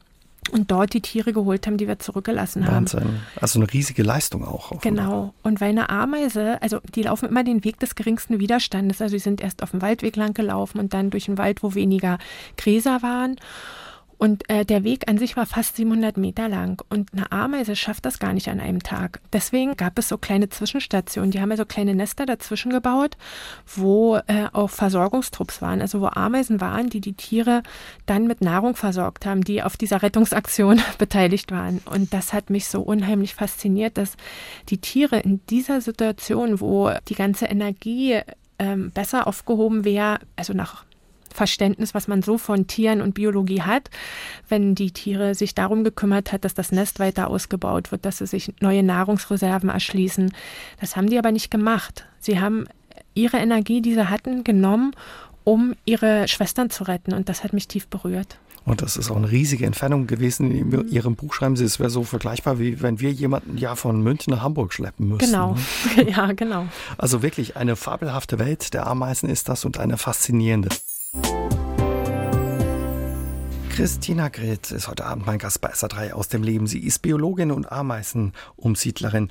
[0.49, 2.75] und dort die Tiere geholt haben, die wir zurückgelassen haben.
[2.75, 3.19] Wahnsinn.
[3.39, 4.79] Also eine riesige Leistung auch.
[4.81, 5.33] Genau.
[5.43, 9.01] Und weil eine Ameise, also die laufen immer den Weg des geringsten Widerstandes.
[9.01, 11.73] Also sie sind erst auf dem Waldweg lang gelaufen und dann durch den Wald, wo
[11.73, 12.17] weniger
[12.57, 13.37] Gräser waren.
[14.17, 16.81] Und äh, der Weg an sich war fast 700 Meter lang.
[16.89, 19.19] Und eine Ameise schafft das gar nicht an einem Tag.
[19.31, 21.31] Deswegen gab es so kleine Zwischenstationen.
[21.31, 23.15] Die haben ja so kleine Nester dazwischen gebaut,
[23.75, 25.81] wo äh, auch Versorgungstrupps waren.
[25.81, 27.61] Also wo Ameisen waren, die die Tiere
[28.07, 31.81] dann mit Nahrung versorgt haben, die auf dieser Rettungsaktion beteiligt waren.
[31.85, 34.17] Und das hat mich so unheimlich fasziniert, dass
[34.69, 38.19] die Tiere in dieser Situation, wo die ganze Energie
[38.59, 40.86] ähm, besser aufgehoben wäre, also nach
[41.37, 43.89] Verständnis, was man so von Tieren und Biologie hat,
[44.49, 48.27] wenn die Tiere sich darum gekümmert hat, dass das Nest weiter ausgebaut wird, dass sie
[48.27, 50.33] sich neue Nahrungsreserven erschließen.
[50.81, 52.05] Das haben die aber nicht gemacht.
[52.19, 52.65] Sie haben
[53.13, 54.91] ihre Energie, die sie hatten, genommen,
[55.43, 57.13] um ihre Schwestern zu retten.
[57.13, 58.39] Und das hat mich tief berührt.
[58.65, 60.51] Und das ist auch eine riesige Entfernung gewesen.
[60.51, 60.87] In mhm.
[60.89, 64.33] Ihrem Buch schreiben Sie, es wäre so vergleichbar, wie wenn wir jemanden ja von München
[64.33, 65.19] nach Hamburg schleppen müssen.
[65.19, 65.55] Genau,
[65.95, 66.09] ne?
[66.11, 66.67] ja, genau.
[66.97, 70.67] Also wirklich eine fabelhafte Welt der Ameisen ist das und eine faszinierende.
[73.77, 76.65] Christina Gret ist heute Abend mein Gast bei SA3 aus dem Leben.
[76.65, 79.29] Sie ist Biologin und Ameisenumsiedlerin.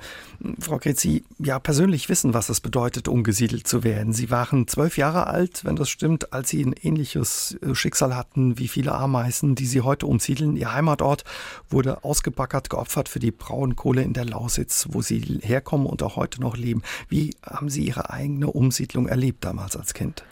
[0.61, 4.13] Frau Gret, Sie ja persönlich wissen, was es bedeutet, umgesiedelt zu werden.
[4.13, 8.57] Sie waren zwölf Jahre alt, wenn das stimmt, als Sie ein ähnliches äh, Schicksal hatten
[8.57, 10.55] wie viele Ameisen, die Sie heute umsiedeln.
[10.55, 11.25] Ihr Heimatort
[11.69, 16.39] wurde ausgebackert, geopfert für die Braunkohle in der Lausitz, wo Sie herkommen und auch heute
[16.39, 16.83] noch leben.
[17.09, 20.23] Wie haben Sie Ihre eigene Umsiedlung erlebt damals als Kind?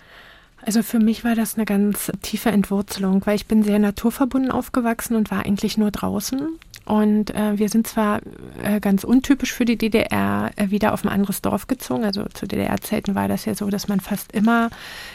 [0.65, 5.15] Also für mich war das eine ganz tiefe Entwurzelung, weil ich bin sehr naturverbunden aufgewachsen
[5.15, 6.57] und war eigentlich nur draußen.
[6.85, 8.21] Und äh, wir sind zwar
[8.63, 12.03] äh, ganz untypisch für die DDR äh, wieder auf ein anderes Dorf gezogen.
[12.03, 14.69] Also zu DDR-Zeiten war das ja so, dass man fast immer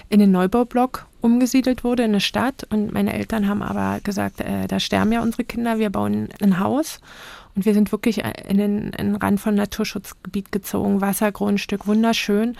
[0.08, 2.66] in den Neubaublock umgesiedelt wurde, in eine Stadt.
[2.70, 6.58] Und meine Eltern haben aber gesagt, äh, da sterben ja unsere Kinder, wir bauen ein
[6.58, 7.00] Haus.
[7.54, 12.56] Und wir sind wirklich äh, in den, in den Rand von Naturschutzgebiet gezogen, Wassergrundstück, wunderschön.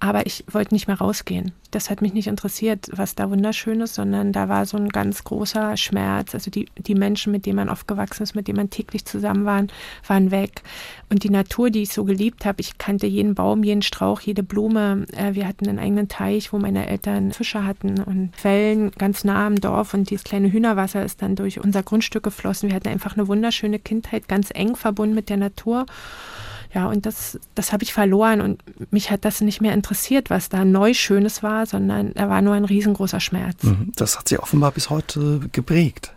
[0.00, 1.52] Aber ich wollte nicht mehr rausgehen.
[1.72, 5.24] Das hat mich nicht interessiert, was da wunderschön ist, sondern da war so ein ganz
[5.24, 6.34] großer Schmerz.
[6.34, 9.64] Also die, die Menschen, mit denen man aufgewachsen ist, mit denen man täglich zusammen war,
[10.06, 10.62] waren weg.
[11.10, 14.44] Und die Natur, die ich so geliebt habe, ich kannte jeden Baum, jeden Strauch, jede
[14.44, 15.04] Blume.
[15.16, 19.46] Äh, wir hatten einen eigenen Teich, wo meine Eltern Fische hatten und Quellen ganz nah
[19.46, 19.94] am Dorf.
[19.94, 22.68] Und dieses kleine Hühnerwasser ist dann durch unser Grundstück geflossen.
[22.68, 25.86] Wir hatten einfach eine wunderschöne Kindheit, ganz eng verbunden mit der Natur.
[26.74, 30.48] Ja, und das, das habe ich verloren und mich hat das nicht mehr interessiert, was
[30.48, 33.62] da neu Schönes war, sondern da war nur ein riesengroßer Schmerz.
[33.62, 33.92] Mhm.
[33.96, 36.12] Das hat Sie offenbar bis heute geprägt.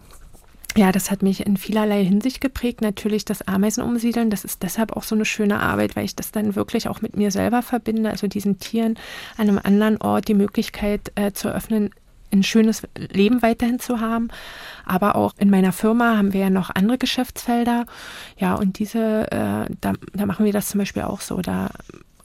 [0.78, 2.82] Ja, das hat mich in vielerlei Hinsicht geprägt.
[2.82, 6.32] Natürlich das Ameisen umsiedeln, das ist deshalb auch so eine schöne Arbeit, weil ich das
[6.32, 8.98] dann wirklich auch mit mir selber verbinde, also diesen Tieren
[9.38, 11.90] an einem anderen Ort die Möglichkeit äh, zu öffnen,
[12.32, 14.30] ein schönes Leben weiterhin zu haben.
[14.86, 17.86] Aber auch in meiner Firma haben wir ja noch andere Geschäftsfelder.
[18.38, 21.42] Ja, und diese, äh, da, da machen wir das zum Beispiel auch so.
[21.42, 21.70] Da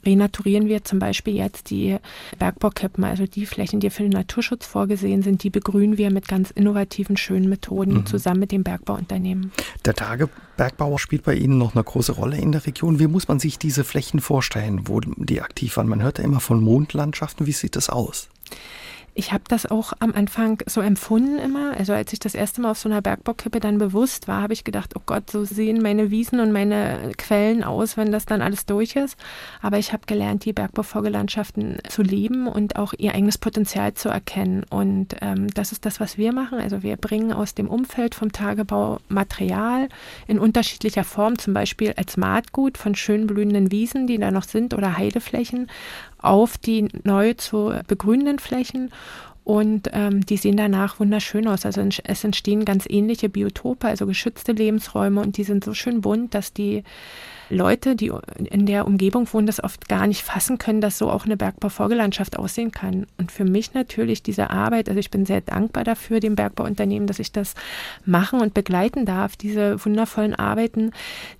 [0.07, 1.97] renaturieren wir zum Beispiel jetzt die
[2.39, 6.49] Bergbaukippen, also die Flächen, die für den Naturschutz vorgesehen sind, die begrünen wir mit ganz
[6.51, 8.05] innovativen, schönen Methoden mhm.
[8.05, 9.51] zusammen mit dem Bergbauunternehmen.
[9.85, 12.99] Der Tagebergbauer spielt bei Ihnen noch eine große Rolle in der Region.
[12.99, 15.89] Wie muss man sich diese Flächen vorstellen, wo die aktiv waren?
[15.89, 17.45] Man hört ja immer von Mondlandschaften.
[17.45, 18.29] Wie sieht das aus?
[19.17, 21.75] Ich habe das auch am Anfang so empfunden immer.
[21.75, 24.63] Also als ich das erste Mal auf so einer Bergbaukippe dann bewusst war, habe ich
[24.63, 28.67] gedacht, oh Gott, so sehen meine Wiesen und meine Quellen aus, wenn das dann alles
[28.67, 29.17] durch ist.
[29.59, 34.63] Aber ich habe gelernt, die Bergbaufolgelandschaften zu lieben und auch ihr eigenes Potenzial zu erkennen.
[34.69, 36.59] Und ähm, das ist das, was wir machen.
[36.59, 39.89] Also wir bringen aus dem Umfeld vom Tagebau Material
[40.27, 44.75] in unterschiedlicher Form, zum Beispiel als Maatgut von schön blühenden Wiesen, die da noch sind,
[44.75, 45.67] oder Heideflächen,
[46.27, 48.91] auf die neu zu begrünenden Flächen
[49.47, 51.65] und ähm, die sehen danach wunderschön aus.
[51.65, 56.33] Also es entstehen ganz ähnliche Biotope, also geschützte Lebensräume und die sind so schön bunt,
[56.33, 56.83] dass die
[57.49, 61.25] Leute, die in der Umgebung wohnen, das oft gar nicht fassen können, dass so auch
[61.25, 63.07] eine Bergbaufolgelandschaft aussehen kann.
[63.17, 67.19] Und für mich natürlich diese Arbeit, also ich bin sehr dankbar dafür, dem Bergbauunternehmen, dass
[67.19, 67.53] ich das
[68.05, 70.91] machen und begleiten darf, diese wundervollen Arbeiten.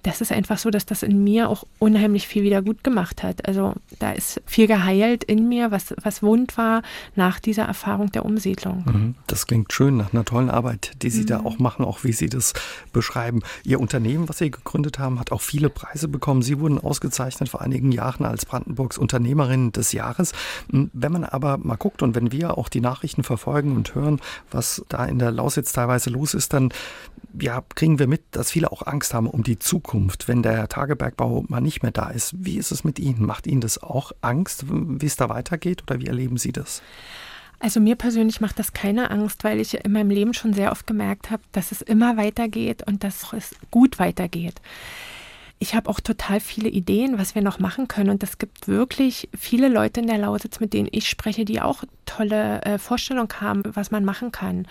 [0.04, 3.48] Das ist einfach so, dass das in mir auch unheimlich viel wieder gut gemacht hat.
[3.48, 6.82] Also da ist viel geheilt in mir, was, was wund war
[7.16, 8.84] nach dieser Erfahrung der Umsiedlung.
[8.86, 9.16] Mhm.
[9.28, 11.28] Das klingt schön nach einer tollen Arbeit, die Sie mhm.
[11.28, 12.54] da auch machen, auch wie Sie das
[12.94, 13.42] beschreiben.
[13.64, 16.44] Ihr Unternehmen, was Sie gegründet haben, hat auch viele Preise Preise bekommen.
[16.44, 20.32] Sie wurden ausgezeichnet vor einigen Jahren als Brandenburgs Unternehmerin des Jahres.
[20.72, 24.22] Hm, wenn man aber mal guckt und wenn wir auch die Nachrichten verfolgen und hören,
[24.52, 26.72] was da in der Lausitz teilweise los ist, dann
[27.42, 31.46] ja, kriegen wir mit, dass viele auch Angst haben um die Zukunft, wenn der Tagebergbau
[31.48, 32.36] mal nicht mehr da ist.
[32.38, 33.26] Wie ist es mit Ihnen?
[33.26, 36.84] Macht Ihnen das auch Angst, wie es da weitergeht oder wie erleben Sie das?
[37.60, 40.86] Also mir persönlich macht das keine Angst, weil ich in meinem Leben schon sehr oft
[40.86, 44.62] gemerkt habe, dass es immer weitergeht und dass es gut weitergeht.
[45.60, 48.12] Ich habe auch total viele Ideen, was wir noch machen können.
[48.12, 51.84] Und es gibt wirklich viele Leute in der Lausitz, mit denen ich spreche, die auch
[52.06, 54.68] tolle äh, Vorstellungen haben, was man machen kann.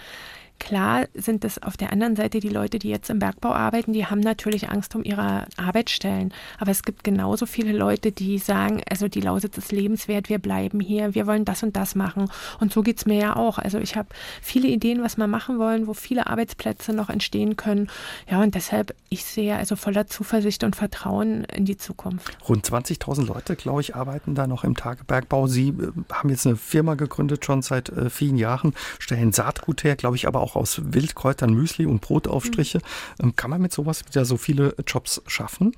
[0.58, 4.06] Klar sind es auf der anderen Seite die Leute, die jetzt im Bergbau arbeiten, die
[4.06, 6.32] haben natürlich Angst um ihre Arbeitsstellen.
[6.58, 10.80] Aber es gibt genauso viele Leute, die sagen, also die Lausitz ist lebenswert, wir bleiben
[10.80, 12.30] hier, wir wollen das und das machen.
[12.60, 13.58] Und so geht es mir ja auch.
[13.58, 14.08] Also ich habe
[14.40, 17.88] viele Ideen, was wir machen wollen, wo viele Arbeitsplätze noch entstehen können.
[18.30, 22.36] Ja, und deshalb, ich sehe also voller Zuversicht und Vertrauen in die Zukunft.
[22.48, 25.46] Rund 20.000 Leute, glaube ich, arbeiten da noch im Tagebergbau.
[25.46, 29.96] Sie äh, haben jetzt eine Firma gegründet, schon seit äh, vielen Jahren, stellen Saatgut her,
[29.96, 32.80] glaube ich, aber auch auch aus Wildkräutern Müsli und Brotaufstriche.
[33.20, 33.34] Mhm.
[33.34, 35.72] Kann man mit sowas wieder so viele Jobs schaffen?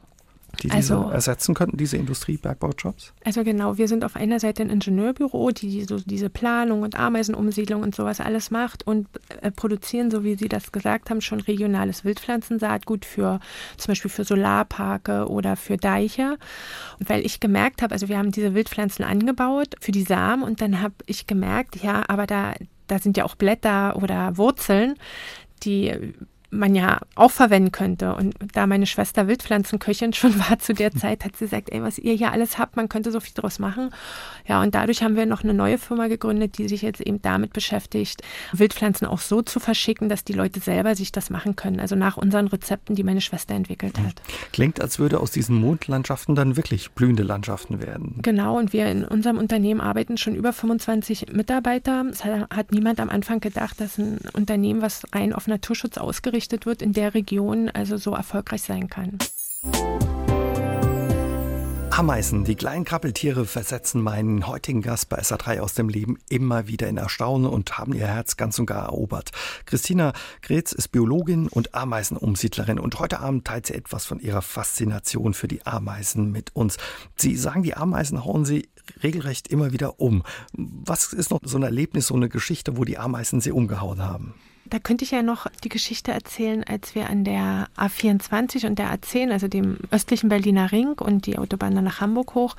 [0.62, 3.12] die diese also, ersetzen könnten, diese Industriebergbaujobs?
[3.24, 7.82] Also genau, wir sind auf einer Seite ein Ingenieurbüro, die so diese Planung und Ameisenumsiedlung
[7.82, 9.08] und sowas alles macht und
[9.40, 13.40] äh, produzieren, so wie Sie das gesagt haben, schon regionales Wildpflanzensaatgut für
[13.76, 16.38] zum Beispiel für Solarparke oder für Deiche.
[16.98, 20.60] Und weil ich gemerkt habe, also wir haben diese Wildpflanzen angebaut für die Samen und
[20.60, 22.54] dann habe ich gemerkt, ja, aber da
[22.88, 24.96] da sind ja auch Blätter oder Wurzeln,
[25.62, 26.14] die
[26.50, 28.14] man ja auch verwenden könnte.
[28.14, 31.98] Und da meine Schwester Wildpflanzenköchin schon war zu der Zeit, hat sie gesagt, ey, was
[31.98, 33.90] ihr hier alles habt, man könnte so viel draus machen.
[34.46, 37.52] Ja, und dadurch haben wir noch eine neue Firma gegründet, die sich jetzt eben damit
[37.52, 41.80] beschäftigt, Wildpflanzen auch so zu verschicken, dass die Leute selber sich das machen können.
[41.80, 44.22] Also nach unseren Rezepten, die meine Schwester entwickelt hat.
[44.52, 48.20] Klingt, als würde aus diesen Mondlandschaften dann wirklich blühende Landschaften werden.
[48.22, 52.04] Genau, und wir in unserem Unternehmen arbeiten schon über 25 Mitarbeiter.
[52.10, 56.66] Es hat niemand am Anfang gedacht, dass ein Unternehmen, was rein auf Naturschutz ausgerichtet ausgerichtet
[56.66, 59.18] wird, in der Region also so erfolgreich sein kann.
[61.90, 66.86] Ameisen, die kleinen Krabbeltiere, versetzen meinen heutigen Gast bei SA3 aus dem Leben immer wieder
[66.86, 69.32] in Erstaunen und haben ihr Herz ganz und gar erobert.
[69.66, 75.34] Christina Gretz ist Biologin und Ameisenumsiedlerin und heute Abend teilt sie etwas von ihrer Faszination
[75.34, 76.76] für die Ameisen mit uns.
[77.16, 78.68] Sie sagen, die Ameisen hauen sie
[79.02, 80.22] regelrecht immer wieder um.
[80.52, 84.34] Was ist noch so ein Erlebnis, so eine Geschichte, wo die Ameisen sie umgehauen haben?
[84.70, 88.92] Da könnte ich ja noch die Geschichte erzählen, als wir an der A24 und der
[88.92, 92.56] A10, also dem östlichen Berliner Ring und die Autobahn dann nach Hamburg hoch,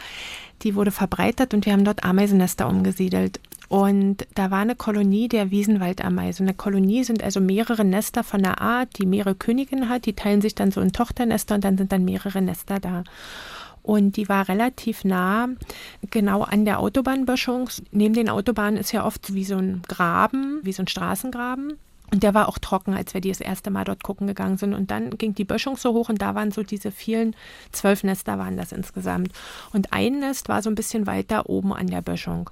[0.63, 3.39] die wurde verbreitert und wir haben dort Ameisennester umgesiedelt.
[3.69, 6.47] Und da war eine Kolonie der Wiesenwaldameisen.
[6.47, 10.07] Eine Kolonie sind also mehrere Nester von einer Art, die mehrere Königinnen hat.
[10.07, 13.03] Die teilen sich dann so in Tochternester und dann sind dann mehrere Nester da.
[13.83, 15.49] Und die war relativ nah,
[16.09, 17.69] genau an der Autobahnböschung.
[17.91, 21.77] Neben den Autobahnen ist ja oft wie so ein Graben, wie so ein Straßengraben.
[22.11, 24.73] Und der war auch trocken, als wir die das erste Mal dort gucken gegangen sind.
[24.73, 27.35] Und dann ging die Böschung so hoch und da waren so diese vielen,
[27.71, 29.31] zwölf Nester waren das insgesamt.
[29.73, 32.49] Und ein Nest war so ein bisschen weiter oben an der Böschung.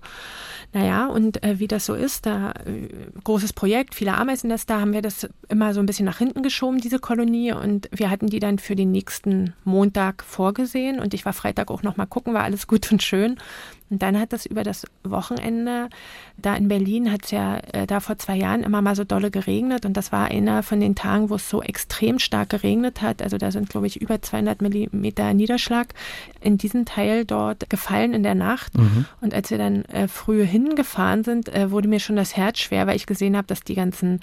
[0.74, 2.90] Naja, und äh, wie das so ist, da äh,
[3.24, 7.00] großes Projekt, viele Ameisennester, haben wir das immer so ein bisschen nach hinten geschoben, diese
[7.00, 7.54] Kolonie.
[7.54, 11.00] Und wir hatten die dann für den nächsten Montag vorgesehen.
[11.00, 13.38] Und ich war Freitag auch noch mal gucken, war alles gut und schön.
[13.90, 15.90] Und dann hat das über das Wochenende,
[16.38, 19.32] da in Berlin hat es ja äh, da vor zwei Jahren immer mal so dolle
[19.32, 23.22] geregnet und das war einer von den Tagen, wo es so extrem stark geregnet hat.
[23.22, 25.88] Also da sind, glaube ich, über 200 Millimeter Niederschlag
[26.42, 28.78] in diesen Teil dort gefallen in der Nacht.
[28.78, 29.06] Mhm.
[29.22, 32.88] Und als wir dann äh, früh hingefahren sind, äh, wurde mir schon das Herz schwer,
[32.88, 34.20] weil ich gesehen habe, dass die ganzen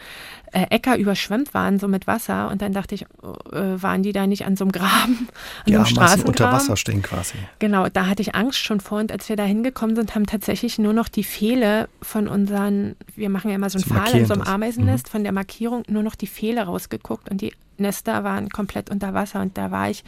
[0.54, 2.48] äh, Äcker überschwemmt waren, so mit Wasser.
[2.48, 3.06] Und dann dachte ich, äh,
[3.52, 5.28] waren die da nicht an so einem Graben,
[5.66, 6.28] an ja, so einem Straßengraben?
[6.28, 7.34] unter Wasser stehen quasi.
[7.58, 9.00] Genau, da hatte ich Angst schon vor.
[9.00, 13.30] Und als wir da hingekommen sind, haben tatsächlich nur noch die Pfähle von unseren, wir
[13.30, 15.10] machen ja immer so einen Pfahl in so einem Ameisennest, mhm.
[15.10, 19.40] von der Markierung nur noch die Pfähle rausgeguckt und die Nester waren komplett unter Wasser
[19.40, 20.04] und da war ich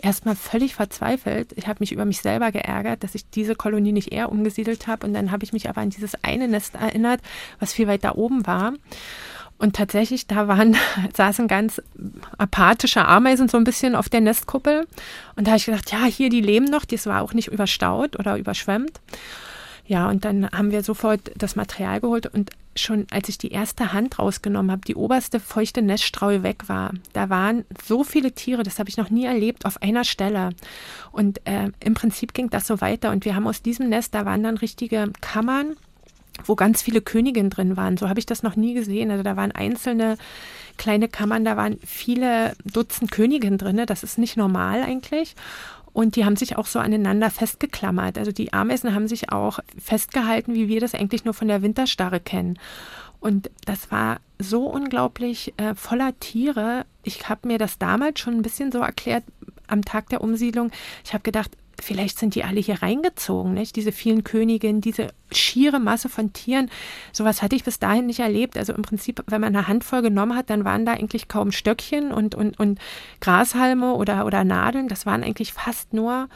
[0.00, 1.52] erstmal völlig verzweifelt.
[1.56, 5.06] Ich habe mich über mich selber geärgert, dass ich diese Kolonie nicht eher umgesiedelt habe
[5.06, 7.20] und dann habe ich mich aber an dieses eine Nest erinnert,
[7.58, 8.74] was viel weiter oben war.
[9.58, 10.76] Und tatsächlich, da waren,
[11.14, 11.82] saßen ganz
[12.38, 14.86] apathische Ameisen so ein bisschen auf der Nestkuppel.
[15.36, 18.18] Und da habe ich gedacht, ja, hier, die leben noch, das war auch nicht überstaut
[18.18, 19.00] oder überschwemmt.
[19.86, 23.92] Ja, und dann haben wir sofort das Material geholt und schon als ich die erste
[23.92, 28.78] Hand rausgenommen habe, die oberste feuchte Neststreu weg war, da waren so viele Tiere, das
[28.78, 30.50] habe ich noch nie erlebt, auf einer Stelle.
[31.10, 34.24] Und äh, im Prinzip ging das so weiter und wir haben aus diesem Nest, da
[34.24, 35.76] waren dann richtige Kammern
[36.44, 37.96] wo ganz viele Königinnen drin waren.
[37.96, 39.10] So habe ich das noch nie gesehen.
[39.10, 40.16] Also da waren einzelne
[40.76, 43.82] kleine Kammern, da waren viele Dutzend Königinnen drin.
[43.86, 45.34] Das ist nicht normal eigentlich.
[45.92, 48.18] Und die haben sich auch so aneinander festgeklammert.
[48.18, 52.20] Also die Ameisen haben sich auch festgehalten, wie wir das eigentlich nur von der Winterstarre
[52.20, 52.58] kennen.
[53.20, 56.86] Und das war so unglaublich äh, voller Tiere.
[57.02, 59.24] Ich habe mir das damals schon ein bisschen so erklärt
[59.66, 60.70] am Tag der Umsiedlung.
[61.04, 63.76] Ich habe gedacht, vielleicht sind die alle hier reingezogen, nicht?
[63.76, 66.70] Diese vielen Königinnen, diese schiere Masse von Tieren.
[67.12, 68.56] Sowas hatte ich bis dahin nicht erlebt.
[68.56, 72.12] Also im Prinzip, wenn man eine Handvoll genommen hat, dann waren da eigentlich kaum Stöckchen
[72.12, 72.78] und, und, und
[73.20, 74.88] Grashalme oder, oder Nadeln.
[74.88, 76.28] Das waren eigentlich fast nur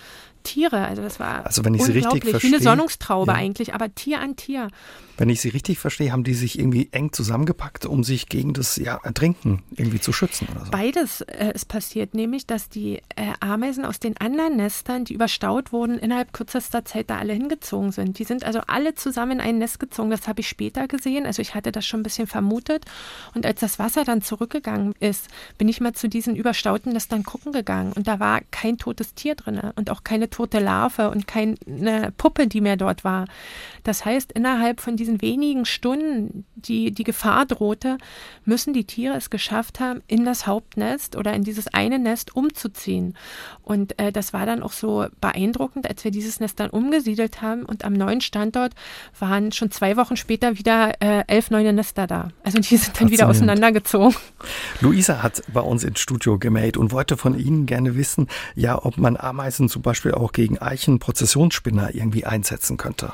[0.43, 0.87] Tiere.
[0.87, 3.39] Also das war also wenn ich Sie richtig verstehe, wie eine Sonnungstraube ja.
[3.39, 4.69] eigentlich, aber Tier an Tier.
[5.17, 8.77] Wenn ich Sie richtig verstehe, haben die sich irgendwie eng zusammengepackt, um sich gegen das
[8.77, 10.71] ja, Ertrinken irgendwie zu schützen oder so.
[10.71, 15.73] Beides äh, ist passiert, nämlich dass die äh, Ameisen aus den anderen Nestern, die überstaut
[15.73, 18.19] wurden, innerhalb kürzester Zeit da alle hingezogen sind.
[18.19, 20.11] Die sind also alle zusammen in ein Nest gezogen.
[20.11, 21.27] Das habe ich später gesehen.
[21.27, 22.85] Also ich hatte das schon ein bisschen vermutet.
[23.35, 25.29] Und als das Wasser dann zurückgegangen ist,
[25.59, 27.93] bin ich mal zu diesen überstauten Nestern gucken gegangen.
[27.93, 32.47] Und da war kein totes Tier drin und auch keine tote Larve und keine Puppe,
[32.47, 33.27] die mehr dort war.
[33.85, 37.99] Das heißt, innerhalb von diesen wenigen Stunden, die die Gefahr drohte,
[38.45, 43.17] müssen die Tiere es geschafft haben, in das Hauptnest oder in dieses eine Nest umzuziehen.
[43.63, 47.65] Und äh, das war dann auch so beeindruckend, als wir dieses Nest dann umgesiedelt haben
[47.65, 48.72] und am neuen Standort
[49.19, 52.29] waren schon zwei Wochen später wieder äh, elf neue Nester da.
[52.43, 54.15] Also die sind dann wieder auseinandergezogen.
[54.81, 58.99] Luisa hat bei uns ins Studio gemeldet und wollte von Ihnen gerne wissen, ja, ob
[58.99, 63.13] man Ameisen zum Beispiel auch gegen Eichen-Prozessionsspinner irgendwie einsetzen könnte.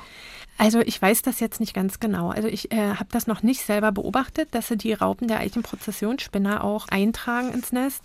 [0.61, 2.31] Also ich weiß das jetzt nicht ganz genau.
[2.31, 6.65] Also ich äh, habe das noch nicht selber beobachtet, dass sie die Raupen der Eichenprozessionsspinner
[6.65, 8.03] auch eintragen ins Nest.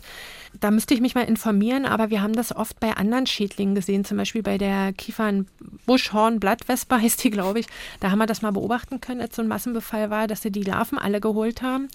[0.60, 4.06] Da müsste ich mich mal informieren, aber wir haben das oft bei anderen Schädlingen gesehen,
[4.06, 7.66] zum Beispiel bei der Kiefern-Buschhorn-Blattwespe heißt die, glaube ich.
[8.00, 10.62] Da haben wir das mal beobachten können, als so ein Massenbefall war, dass sie die
[10.62, 11.88] Larven alle geholt haben.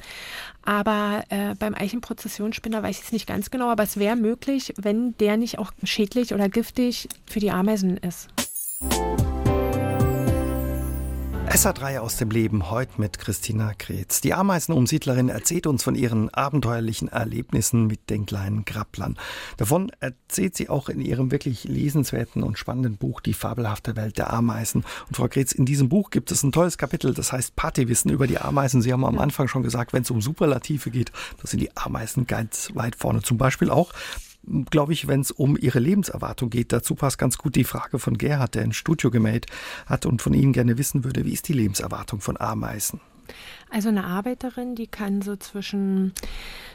[0.65, 5.17] Aber äh, beim Eichenprozessionsspinner weiß ich es nicht ganz genau, aber es wäre möglich, wenn
[5.19, 8.29] der nicht auch schädlich oder giftig für die Ameisen ist.
[11.51, 14.21] SA3 aus dem Leben heute mit Christina Kretz.
[14.21, 19.19] Die Ameisenumsiedlerin erzählt uns von ihren abenteuerlichen Erlebnissen mit den kleinen Krabblern.
[19.57, 24.33] Davon erzählt sie auch in ihrem wirklich lesenswerten und spannenden Buch Die fabelhafte Welt der
[24.33, 24.85] Ameisen.
[25.09, 28.27] Und Frau Kretz, in diesem Buch gibt es ein tolles Kapitel, das heißt Partywissen über
[28.27, 28.83] die Ameisen.
[28.83, 32.27] Sie haben am Anfang schon gesagt, wenn es um Superlative geht, da sind die Ameisen
[32.27, 33.23] ganz weit vorne.
[33.23, 33.93] Zum Beispiel auch
[34.71, 36.73] glaube ich, wenn es um Ihre Lebenserwartung geht.
[36.73, 39.51] Dazu passt ganz gut die Frage von Gerhard, der ein Studio gemeldet
[39.87, 43.01] hat und von Ihnen gerne wissen würde, wie ist die Lebenserwartung von Ameisen?
[43.71, 46.13] Also eine Arbeiterin, die kann so zwischen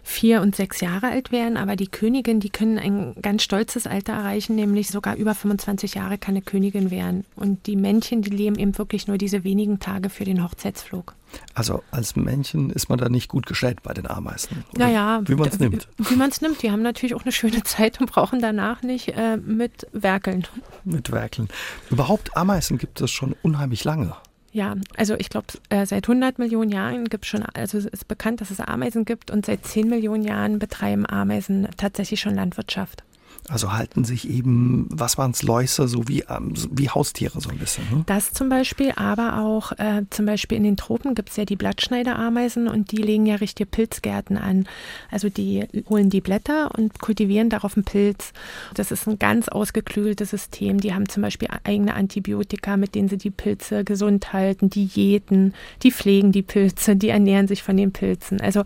[0.03, 4.13] vier und sechs Jahre alt werden, aber die Königin, die können ein ganz stolzes Alter
[4.13, 7.25] erreichen, nämlich sogar über 25 Jahre kann eine Königin werden.
[7.35, 11.15] Und die Männchen, die leben eben wirklich nur diese wenigen Tage für den Hochzeitsflug.
[11.55, 14.63] Also als Männchen ist man da nicht gut gestellt bei den Ameisen.
[14.77, 15.87] Naja, wie man es nimmt.
[15.97, 16.61] Wie man es nimmt.
[16.61, 20.47] Die haben natürlich auch eine schöne Zeit und brauchen danach nicht äh, mit Werkeln.
[20.83, 21.47] Mit Werkeln.
[21.89, 24.15] Überhaupt Ameisen gibt es schon unheimlich lange.
[24.53, 28.07] Ja, also ich glaube, äh, seit 100 Millionen Jahren gibt es schon, also es ist
[28.07, 33.03] bekannt, dass es Ameisen gibt und seit 10 Millionen Jahren betreiben Ameisen tatsächlich schon Landwirtschaft.
[33.49, 37.57] Also halten sich eben, was waren es, Läuse, so wie, ähm, wie Haustiere so ein
[37.57, 37.83] bisschen.
[37.91, 38.03] Ne?
[38.05, 41.57] Das zum Beispiel, aber auch äh, zum Beispiel in den Tropen gibt es ja die
[41.57, 44.65] Blattschneiderameisen und die legen ja richtige Pilzgärten an.
[45.11, 48.31] Also die holen die Blätter und kultivieren darauf einen Pilz.
[48.75, 50.79] Das ist ein ganz ausgeklügeltes System.
[50.79, 55.53] Die haben zum Beispiel eigene Antibiotika, mit denen sie die Pilze gesund halten, die jäten,
[55.83, 58.39] die pflegen die Pilze, die ernähren sich von den Pilzen.
[58.39, 58.63] Also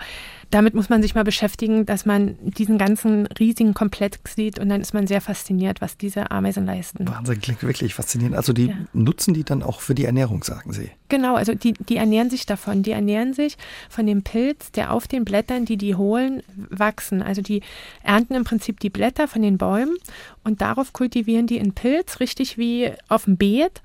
[0.49, 4.81] damit muss man sich mal beschäftigen, dass man diesen ganzen riesigen Komplex sieht und dann
[4.81, 7.07] ist man sehr fasziniert, was diese Ameisen leisten.
[7.07, 8.35] Wahnsinn, klingt wirklich faszinierend.
[8.35, 8.75] Also die ja.
[8.93, 10.89] nutzen die dann auch für die Ernährung, sagen Sie?
[11.09, 12.83] Genau, also die, die ernähren sich davon.
[12.83, 13.57] Die ernähren sich
[13.89, 17.21] von dem Pilz, der auf den Blättern, die die holen, wachsen.
[17.21, 17.61] Also die
[18.03, 19.95] ernten im Prinzip die Blätter von den Bäumen
[20.43, 23.81] und darauf kultivieren die einen Pilz, richtig wie auf dem Beet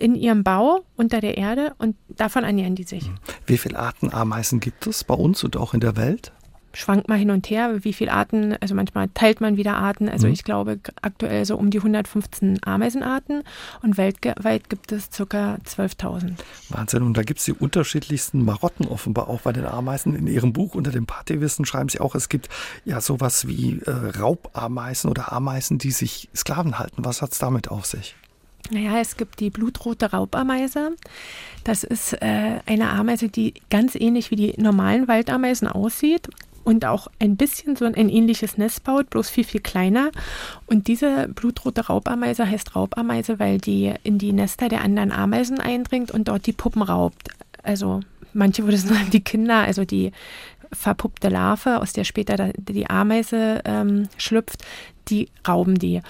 [0.00, 3.10] in ihrem Bau unter der Erde und davon ernähren die sich.
[3.46, 6.32] Wie viele Arten Ameisen gibt es bei uns und auch in der Welt?
[6.72, 10.08] Schwankt mal hin und her, wie viele Arten, also manchmal teilt man wieder Arten.
[10.08, 10.32] Also mhm.
[10.32, 13.42] ich glaube aktuell so um die 115 Ameisenarten
[13.82, 15.24] und weltweit gibt es ca.
[15.24, 16.34] 12.000.
[16.68, 20.14] Wahnsinn, und da gibt es die unterschiedlichsten Marotten offenbar auch bei den Ameisen.
[20.14, 22.48] In Ihrem Buch unter dem Partywissen schreiben Sie auch, es gibt
[22.84, 27.04] ja sowas wie äh, Raubameisen oder Ameisen, die sich Sklaven halten.
[27.04, 28.14] Was hat es damit auf sich?
[28.70, 30.96] Naja, es gibt die blutrote Raubameise.
[31.64, 36.28] Das ist äh, eine Ameise, die ganz ähnlich wie die normalen Waldameisen aussieht
[36.62, 40.10] und auch ein bisschen so ein, ähnliches Nest baut, bloß viel, viel kleiner.
[40.66, 46.10] Und diese blutrote Raubameise heißt Raubameise, weil die in die Nester der anderen Ameisen eindringt
[46.10, 47.30] und dort die Puppen raubt.
[47.62, 48.00] Also
[48.32, 50.12] manche würden sagen, die Kinder, also die
[50.72, 54.64] verpuppte Larve, aus der später die Ameise ähm, schlüpft,
[55.10, 56.00] die rauben die.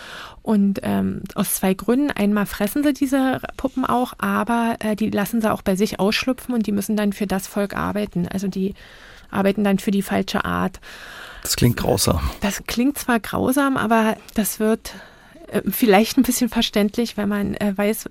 [0.43, 2.11] Und ähm, aus zwei Gründen.
[2.11, 6.55] Einmal fressen sie diese Puppen auch, aber äh, die lassen sie auch bei sich ausschlüpfen
[6.55, 8.29] und die müssen dann für das Volk arbeiten.
[8.29, 8.75] Also die
[9.31, 10.81] arbeiten dann für die falsche Art.
[11.43, 12.21] Das klingt grausam.
[12.41, 14.95] Das klingt zwar grausam, aber das wird
[15.49, 18.11] äh, vielleicht ein bisschen verständlich, wenn man äh, weiß,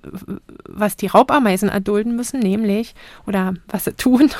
[0.65, 2.95] was die Raubameisen erdulden müssen, nämlich,
[3.27, 4.31] oder was sie tun.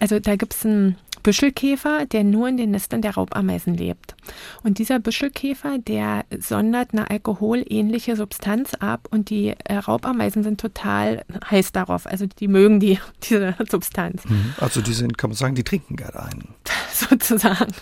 [0.00, 0.96] Also da gibt es ein
[1.28, 4.16] Büschelkäfer, der nur in den Nestern der Raubameisen lebt.
[4.62, 11.26] Und dieser Büschelkäfer, der sondert eine alkoholähnliche Substanz ab und die äh, Raubameisen sind total
[11.50, 12.06] heiß darauf.
[12.06, 12.98] Also die mögen die,
[13.28, 14.24] diese Substanz.
[14.24, 14.54] Mhm.
[14.56, 16.48] Also die sind, kann man sagen, die trinken gerne einen.
[16.94, 17.74] Sozusagen.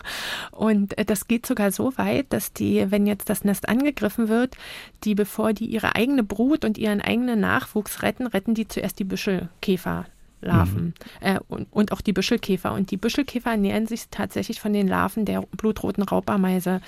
[0.51, 4.57] Und äh, das geht sogar so weit, dass die, wenn jetzt das Nest angegriffen wird,
[5.05, 9.05] die, bevor die ihre eigene Brut und ihren eigenen Nachwuchs retten, retten die zuerst die
[9.05, 10.07] Büschelkäfer
[10.47, 11.27] Larven mhm.
[11.27, 12.73] äh, und, und, auch die Büschelkäfer.
[12.73, 16.81] Und die Büschelkäfer ernähren sich tatsächlich von den Larven der blutroten Raubameise.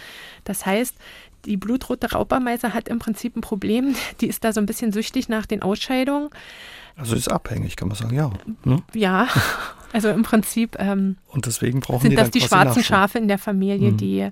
[0.44, 0.96] Das heißt,
[1.44, 3.94] die blutrote Raubameise hat im Prinzip ein Problem.
[4.20, 6.30] Die ist da so ein bisschen süchtig nach den Ausscheidungen.
[6.96, 8.30] Also ist abhängig, kann man sagen, ja.
[8.64, 8.82] Ne?
[8.92, 9.28] Ja,
[9.92, 10.76] also im Prinzip.
[10.78, 12.82] Ähm, und deswegen brauchen sind die das die schwarzen.
[12.82, 13.96] Schafe in der Familie, mhm.
[13.96, 14.30] die,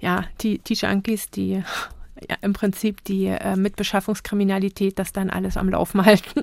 [0.00, 1.62] ja, die, die Junkies, die
[2.28, 6.42] ja, im Prinzip die äh, mit Beschaffungskriminalität das dann alles am Laufen halten.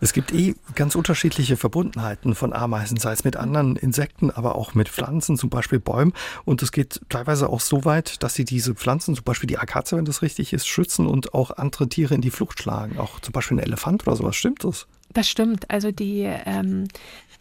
[0.00, 4.74] Es gibt eh ganz unterschiedliche Verbundenheiten von Ameisen, sei es mit anderen Insekten, aber auch
[4.74, 6.12] mit Pflanzen, zum Beispiel Bäumen.
[6.44, 9.96] Und es geht teilweise auch so weit, dass sie diese Pflanzen, zum Beispiel die Akazie,
[9.96, 12.98] wenn das richtig ist, schützen und auch andere Tiere in die Flucht schlagen.
[12.98, 14.36] Auch zum Beispiel ein Elefant oder sowas.
[14.36, 14.86] Stimmt das?
[15.12, 15.70] Das stimmt.
[15.70, 16.88] Also die ähm,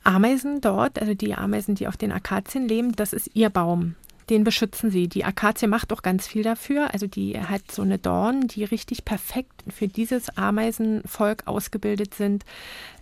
[0.04, 3.96] Ameisen dort, also die Ameisen, die auf den Akazien leben, das ist ihr Baum
[4.30, 5.08] den beschützen sie.
[5.08, 6.94] Die Akazie macht auch ganz viel dafür.
[6.94, 12.46] Also die hat so eine Dorn, die richtig perfekt für dieses Ameisenvolk ausgebildet sind,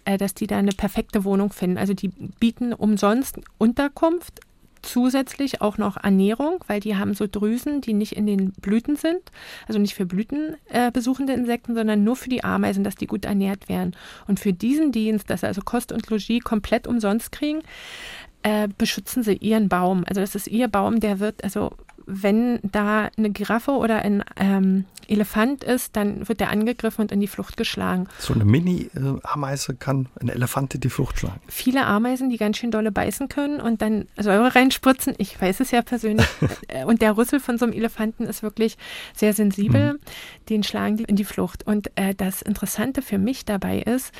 [0.05, 1.77] äh, dass die da eine perfekte Wohnung finden.
[1.77, 4.41] Also die bieten umsonst Unterkunft,
[4.85, 9.19] zusätzlich auch noch Ernährung, weil die haben so Drüsen, die nicht in den Blüten sind,
[9.67, 13.25] also nicht für Blüten äh, besuchende Insekten, sondern nur für die Ameisen, dass die gut
[13.25, 13.95] ernährt werden.
[14.27, 17.61] Und für diesen Dienst, dass sie also Kost und Logis komplett umsonst kriegen,
[18.45, 20.03] äh, beschützen sie ihren Baum.
[20.07, 21.71] Also das ist ihr Baum, der wird, also
[22.05, 27.19] wenn da eine Giraffe oder ein ähm, Elefant ist, dann wird der angegriffen und in
[27.19, 28.07] die Flucht geschlagen.
[28.19, 31.39] So eine Mini-Ameise kann eine Elefant in die Flucht schlagen.
[31.47, 35.15] Viele Ameisen, die ganz schön dolle beißen können und dann Säure reinspritzen.
[35.17, 36.27] Ich weiß es ja persönlich.
[36.67, 38.77] Äh, und der Rüssel von so einem Elefanten ist wirklich
[39.15, 39.93] sehr sensibel.
[39.93, 39.99] Mhm.
[40.49, 41.65] Den schlagen die in die Flucht.
[41.65, 44.11] Und äh, das Interessante für mich dabei ist,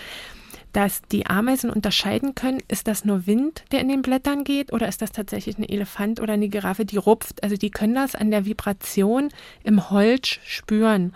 [0.76, 4.90] dass die Ameisen unterscheiden können, ist das nur Wind, der in den Blättern geht, oder
[4.90, 7.42] ist das tatsächlich ein Elefant oder eine Giraffe, die rupft.
[7.44, 9.30] Also die können das an der Vibration
[9.64, 11.14] im Holz spüren.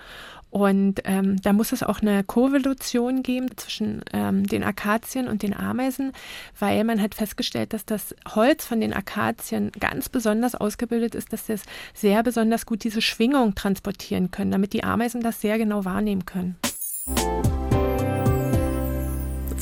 [0.49, 5.53] Und ähm, da muss es auch eine Koevolution geben zwischen ähm, den Akazien und den
[5.53, 6.13] Ameisen,
[6.57, 11.47] weil man hat festgestellt, dass das Holz von den Akazien ganz besonders ausgebildet ist, dass
[11.47, 16.25] das sehr besonders gut diese Schwingung transportieren können, damit die Ameisen das sehr genau wahrnehmen
[16.25, 16.55] können.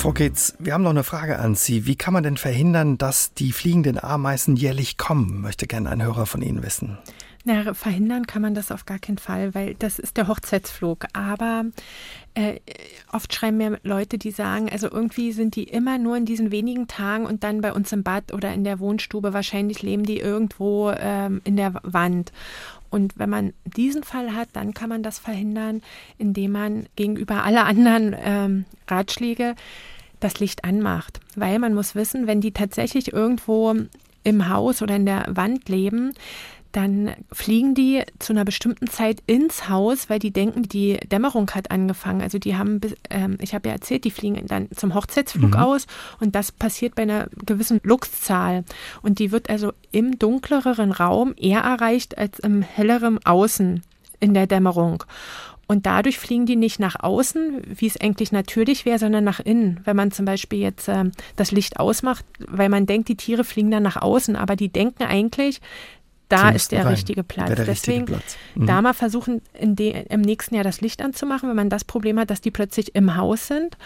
[0.08, 1.86] Frau Gates, wir haben noch eine Frage an Sie.
[1.86, 5.42] Wie kann man denn verhindern, dass die fliegenden Ameisen jährlich kommen?
[5.42, 6.98] Möchte gerne ein Hörer von Ihnen wissen.
[7.44, 11.08] Na, verhindern kann man das auf gar keinen Fall, weil das ist der Hochzeitsflug.
[11.12, 11.66] Aber
[12.36, 12.62] äh,
[13.12, 16.88] oft schreiben mir Leute, die sagen, also irgendwie sind die immer nur in diesen wenigen
[16.88, 19.34] Tagen und dann bei uns im Bad oder in der Wohnstube.
[19.34, 22.32] Wahrscheinlich leben die irgendwo ähm, in der Wand.
[22.90, 25.82] Und wenn man diesen Fall hat, dann kann man das verhindern,
[26.18, 29.56] indem man gegenüber aller anderen ähm, Ratschläge
[30.20, 31.20] das Licht anmacht.
[31.36, 33.76] Weil man muss wissen, wenn die tatsächlich irgendwo
[34.24, 36.14] im Haus oder in der Wand leben,
[36.78, 41.72] dann fliegen die zu einer bestimmten Zeit ins Haus, weil die denken, die Dämmerung hat
[41.72, 42.22] angefangen.
[42.22, 45.60] Also die haben, ähm, ich habe ja erzählt, die fliegen dann zum Hochzeitsflug mhm.
[45.60, 45.88] aus
[46.20, 48.64] und das passiert bei einer gewissen Luxzahl.
[49.02, 53.82] Und die wird also im dunkleren Raum eher erreicht als im helleren Außen
[54.20, 55.04] in der Dämmerung.
[55.68, 59.82] Und dadurch fliegen die nicht nach außen, wie es eigentlich natürlich wäre, sondern nach innen.
[59.84, 61.06] Wenn man zum Beispiel jetzt äh,
[61.36, 65.04] das Licht ausmacht, weil man denkt, die Tiere fliegen dann nach außen, aber die denken
[65.04, 65.60] eigentlich,
[66.30, 66.94] da ist der rein.
[66.94, 67.48] richtige Platz.
[67.48, 68.38] Der Deswegen richtige Platz.
[68.56, 68.66] Mhm.
[68.68, 72.42] da mal versuchen, im nächsten Jahr das Licht anzumachen, wenn man das Problem hat, dass
[72.42, 73.78] die plötzlich im Haus sind.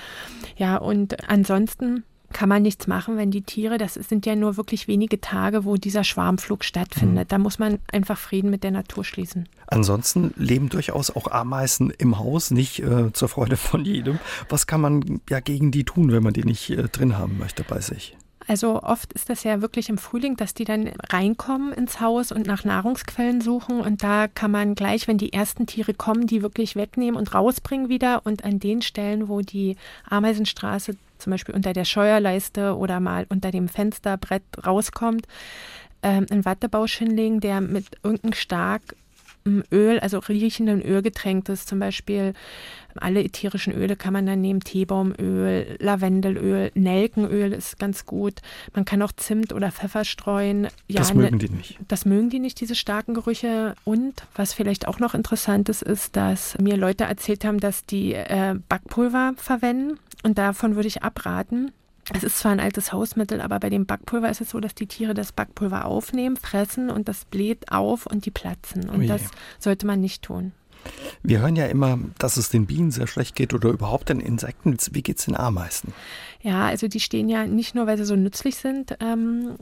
[0.57, 4.87] Ja, und ansonsten kann man nichts machen, wenn die Tiere, das sind ja nur wirklich
[4.87, 7.25] wenige Tage, wo dieser Schwarmflug stattfindet.
[7.25, 7.29] Mhm.
[7.29, 9.47] Da muss man einfach Frieden mit der Natur schließen.
[9.67, 14.19] Ansonsten leben durchaus auch Ameisen im Haus, nicht äh, zur Freude von jedem.
[14.49, 17.63] Was kann man ja gegen die tun, wenn man die nicht äh, drin haben möchte
[17.63, 18.17] bei sich?
[18.47, 22.47] Also oft ist das ja wirklich im Frühling, dass die dann reinkommen ins Haus und
[22.47, 23.79] nach Nahrungsquellen suchen.
[23.79, 27.89] Und da kann man gleich, wenn die ersten Tiere kommen, die wirklich wegnehmen und rausbringen
[27.89, 28.25] wieder.
[28.25, 29.77] Und an den Stellen, wo die
[30.09, 35.27] Ameisenstraße zum Beispiel unter der Scheuerleiste oder mal unter dem Fensterbrett rauskommt,
[36.03, 38.95] ähm, einen Wattebausch hinlegen, der mit irgendeinem stark
[39.71, 42.33] Öl, also riechenden Ölgetränktes, zum Beispiel
[42.95, 48.41] alle ätherischen Öle kann man dann nehmen, Teebaumöl, Lavendelöl, Nelkenöl ist ganz gut.
[48.73, 50.67] Man kann auch Zimt oder Pfeffer streuen.
[50.87, 51.77] Ja, das mögen die nicht.
[51.87, 53.75] Das mögen die nicht, diese starken Gerüche.
[53.83, 58.13] Und was vielleicht auch noch interessant ist, ist, dass mir Leute erzählt haben, dass die
[58.13, 59.97] äh, Backpulver verwenden.
[60.23, 61.71] Und davon würde ich abraten.
[62.13, 64.87] Es ist zwar ein altes Hausmittel, aber bei dem Backpulver ist es so, dass die
[64.87, 68.89] Tiere das Backpulver aufnehmen, fressen und das bläht auf und die platzen.
[68.89, 69.07] Und Ui.
[69.07, 69.21] das
[69.59, 70.51] sollte man nicht tun.
[71.23, 74.77] Wir hören ja immer, dass es den Bienen sehr schlecht geht oder überhaupt den Insekten.
[74.91, 75.93] Wie geht es den Ameisen?
[76.43, 79.57] Ja, also die stehen ja nicht nur, weil sie so nützlich sind ähm,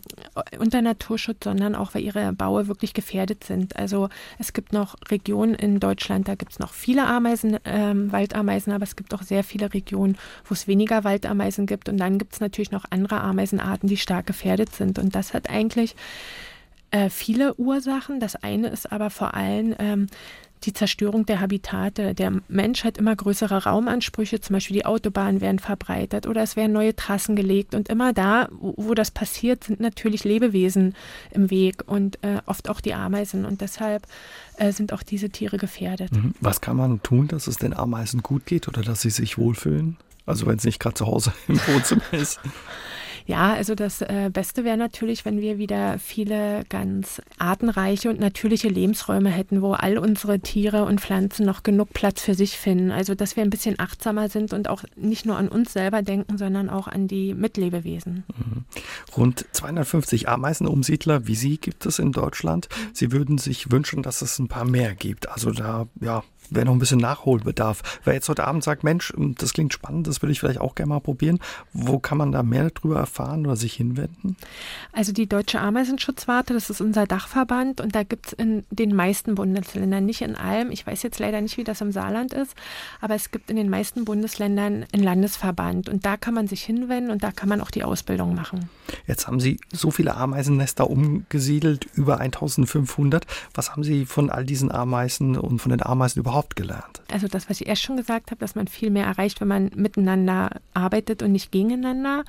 [0.57, 3.75] unter Naturschutz, sondern auch, weil ihre Baue wirklich gefährdet sind.
[3.75, 4.07] Also
[4.37, 8.83] es gibt noch Regionen in Deutschland, da gibt es noch viele Ameisen, ähm, Waldameisen, aber
[8.83, 11.89] es gibt auch sehr viele Regionen, wo es weniger Waldameisen gibt.
[11.89, 14.99] Und dann gibt es natürlich noch andere Ameisenarten, die stark gefährdet sind.
[14.99, 15.97] Und das hat eigentlich
[16.91, 18.19] äh, viele Ursachen.
[18.19, 20.07] Das eine ist aber vor allem ähm,
[20.63, 22.13] die Zerstörung der Habitate.
[22.13, 26.73] Der Mensch hat immer größere Raumansprüche, zum Beispiel die Autobahnen werden verbreitert oder es werden
[26.73, 27.75] neue Trassen gelegt.
[27.75, 30.95] Und immer da, wo, wo das passiert, sind natürlich Lebewesen
[31.31, 33.45] im Weg und äh, oft auch die Ameisen.
[33.45, 34.05] Und deshalb
[34.57, 36.11] äh, sind auch diese Tiere gefährdet.
[36.11, 36.33] Mhm.
[36.41, 39.97] Was kann man tun, dass es den Ameisen gut geht oder dass sie sich wohlfühlen?
[40.25, 42.39] Also wenn es nicht gerade zu Hause im Wohnzimmer ist.
[43.29, 48.69] Ja, also das äh, Beste wäre natürlich, wenn wir wieder viele ganz artenreiche und natürliche
[48.69, 52.89] Lebensräume hätten, wo all unsere Tiere und Pflanzen noch genug Platz für sich finden.
[52.89, 56.39] Also dass wir ein bisschen achtsamer sind und auch nicht nur an uns selber denken,
[56.39, 58.23] sondern auch an die Mitlebewesen.
[58.35, 58.65] Mhm.
[59.15, 62.67] Rund 250 Ameisenumsiedler wie Sie gibt es in Deutschland.
[62.93, 65.29] Sie würden sich wünschen, dass es ein paar mehr gibt.
[65.29, 67.99] Also da ja, wäre noch ein bisschen Nachholbedarf.
[68.03, 70.75] Wer jetzt heute Abend sagt, Mensch, hm, das klingt spannend, das würde ich vielleicht auch
[70.75, 71.39] gerne mal probieren,
[71.73, 74.35] wo kann man da mehr darüber erfahren oder sich hinwenden?
[74.91, 79.35] Also die Deutsche Ameisenschutzwarte, das ist unser Dachverband und da gibt es in den meisten
[79.35, 82.55] Bundesländern, nicht in allem, ich weiß jetzt leider nicht, wie das im Saarland ist,
[83.01, 87.11] aber es gibt in den meisten Bundesländern einen Landesverband und da kann man sich hinwenden
[87.11, 88.69] und da kann man auch die Ausbildung machen.
[89.07, 93.25] Jetzt haben Sie so viele Ameisennester umgesiedelt, über 1500.
[93.53, 97.01] Was haben Sie von all diesen Ameisen und von den Ameisen überhaupt überhaupt gelernt?
[97.11, 99.71] Also das, was ich erst schon gesagt habe, dass man viel mehr erreicht, wenn man
[99.75, 102.23] miteinander arbeitet und nicht gegeneinander.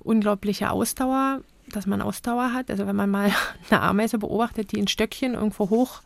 [0.00, 2.70] Unglaubliche Ausdauer, dass man Ausdauer hat.
[2.70, 3.32] Also wenn man mal
[3.70, 6.02] eine Ameise beobachtet, die ein Stöckchen irgendwo hoch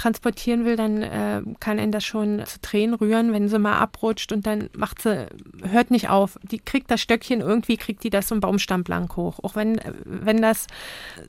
[0.00, 4.32] transportieren will, dann äh, kann ihn das schon zu Tränen rühren, wenn sie mal abrutscht
[4.32, 5.26] und dann macht sie,
[5.62, 6.38] hört nicht auf.
[6.42, 9.40] Die kriegt das Stöckchen, irgendwie kriegt die das so einen Baumstamm blank hoch.
[9.42, 10.68] Auch wenn, wenn das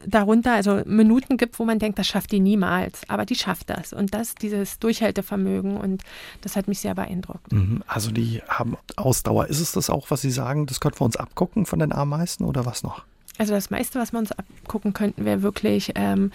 [0.08, 3.02] darunter, also Minuten gibt, wo man denkt, das schafft die niemals.
[3.10, 3.92] Aber die schafft das.
[3.92, 6.04] Und das, dieses Durchhaltevermögen und
[6.40, 7.52] das hat mich sehr beeindruckt.
[7.52, 7.84] Mhm.
[7.88, 9.48] Also die haben Ausdauer.
[9.48, 12.46] Ist es das auch, was Sie sagen, das könnten wir uns abgucken von den Ameisen
[12.46, 13.04] oder was noch?
[13.38, 16.32] Also das meiste, was wir uns abgucken könnten, wäre wirklich ähm,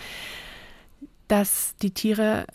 [1.28, 2.46] dass die Tiere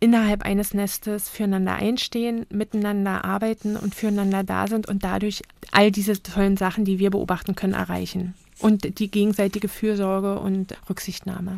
[0.00, 5.42] innerhalb eines Nestes füreinander einstehen, miteinander arbeiten und füreinander da sind und dadurch
[5.72, 11.56] all diese tollen Sachen, die wir beobachten können, erreichen und die gegenseitige Fürsorge und Rücksichtnahme.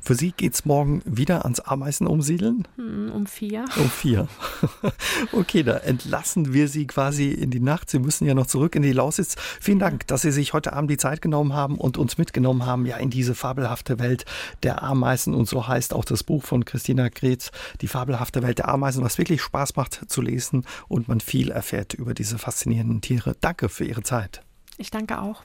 [0.00, 2.66] Für Sie geht es morgen wieder ans Ameisen umsiedeln?
[2.76, 3.64] Hm, um vier.
[3.76, 4.28] Um vier.
[5.32, 7.90] Okay, da entlassen wir Sie quasi in die Nacht.
[7.90, 9.36] Sie müssen ja noch zurück in die Lausitz.
[9.60, 12.86] Vielen Dank, dass Sie sich heute Abend die Zeit genommen haben und uns mitgenommen haben,
[12.86, 14.24] ja, in diese fabelhafte Welt
[14.62, 15.34] der Ameisen.
[15.34, 17.50] Und so heißt auch das Buch von Christina Gretz,
[17.80, 21.94] Die fabelhafte Welt der Ameisen, was wirklich Spaß macht zu lesen und man viel erfährt
[21.94, 23.36] über diese faszinierenden Tiere.
[23.40, 24.42] Danke für Ihre Zeit.
[24.78, 25.44] Ich danke auch.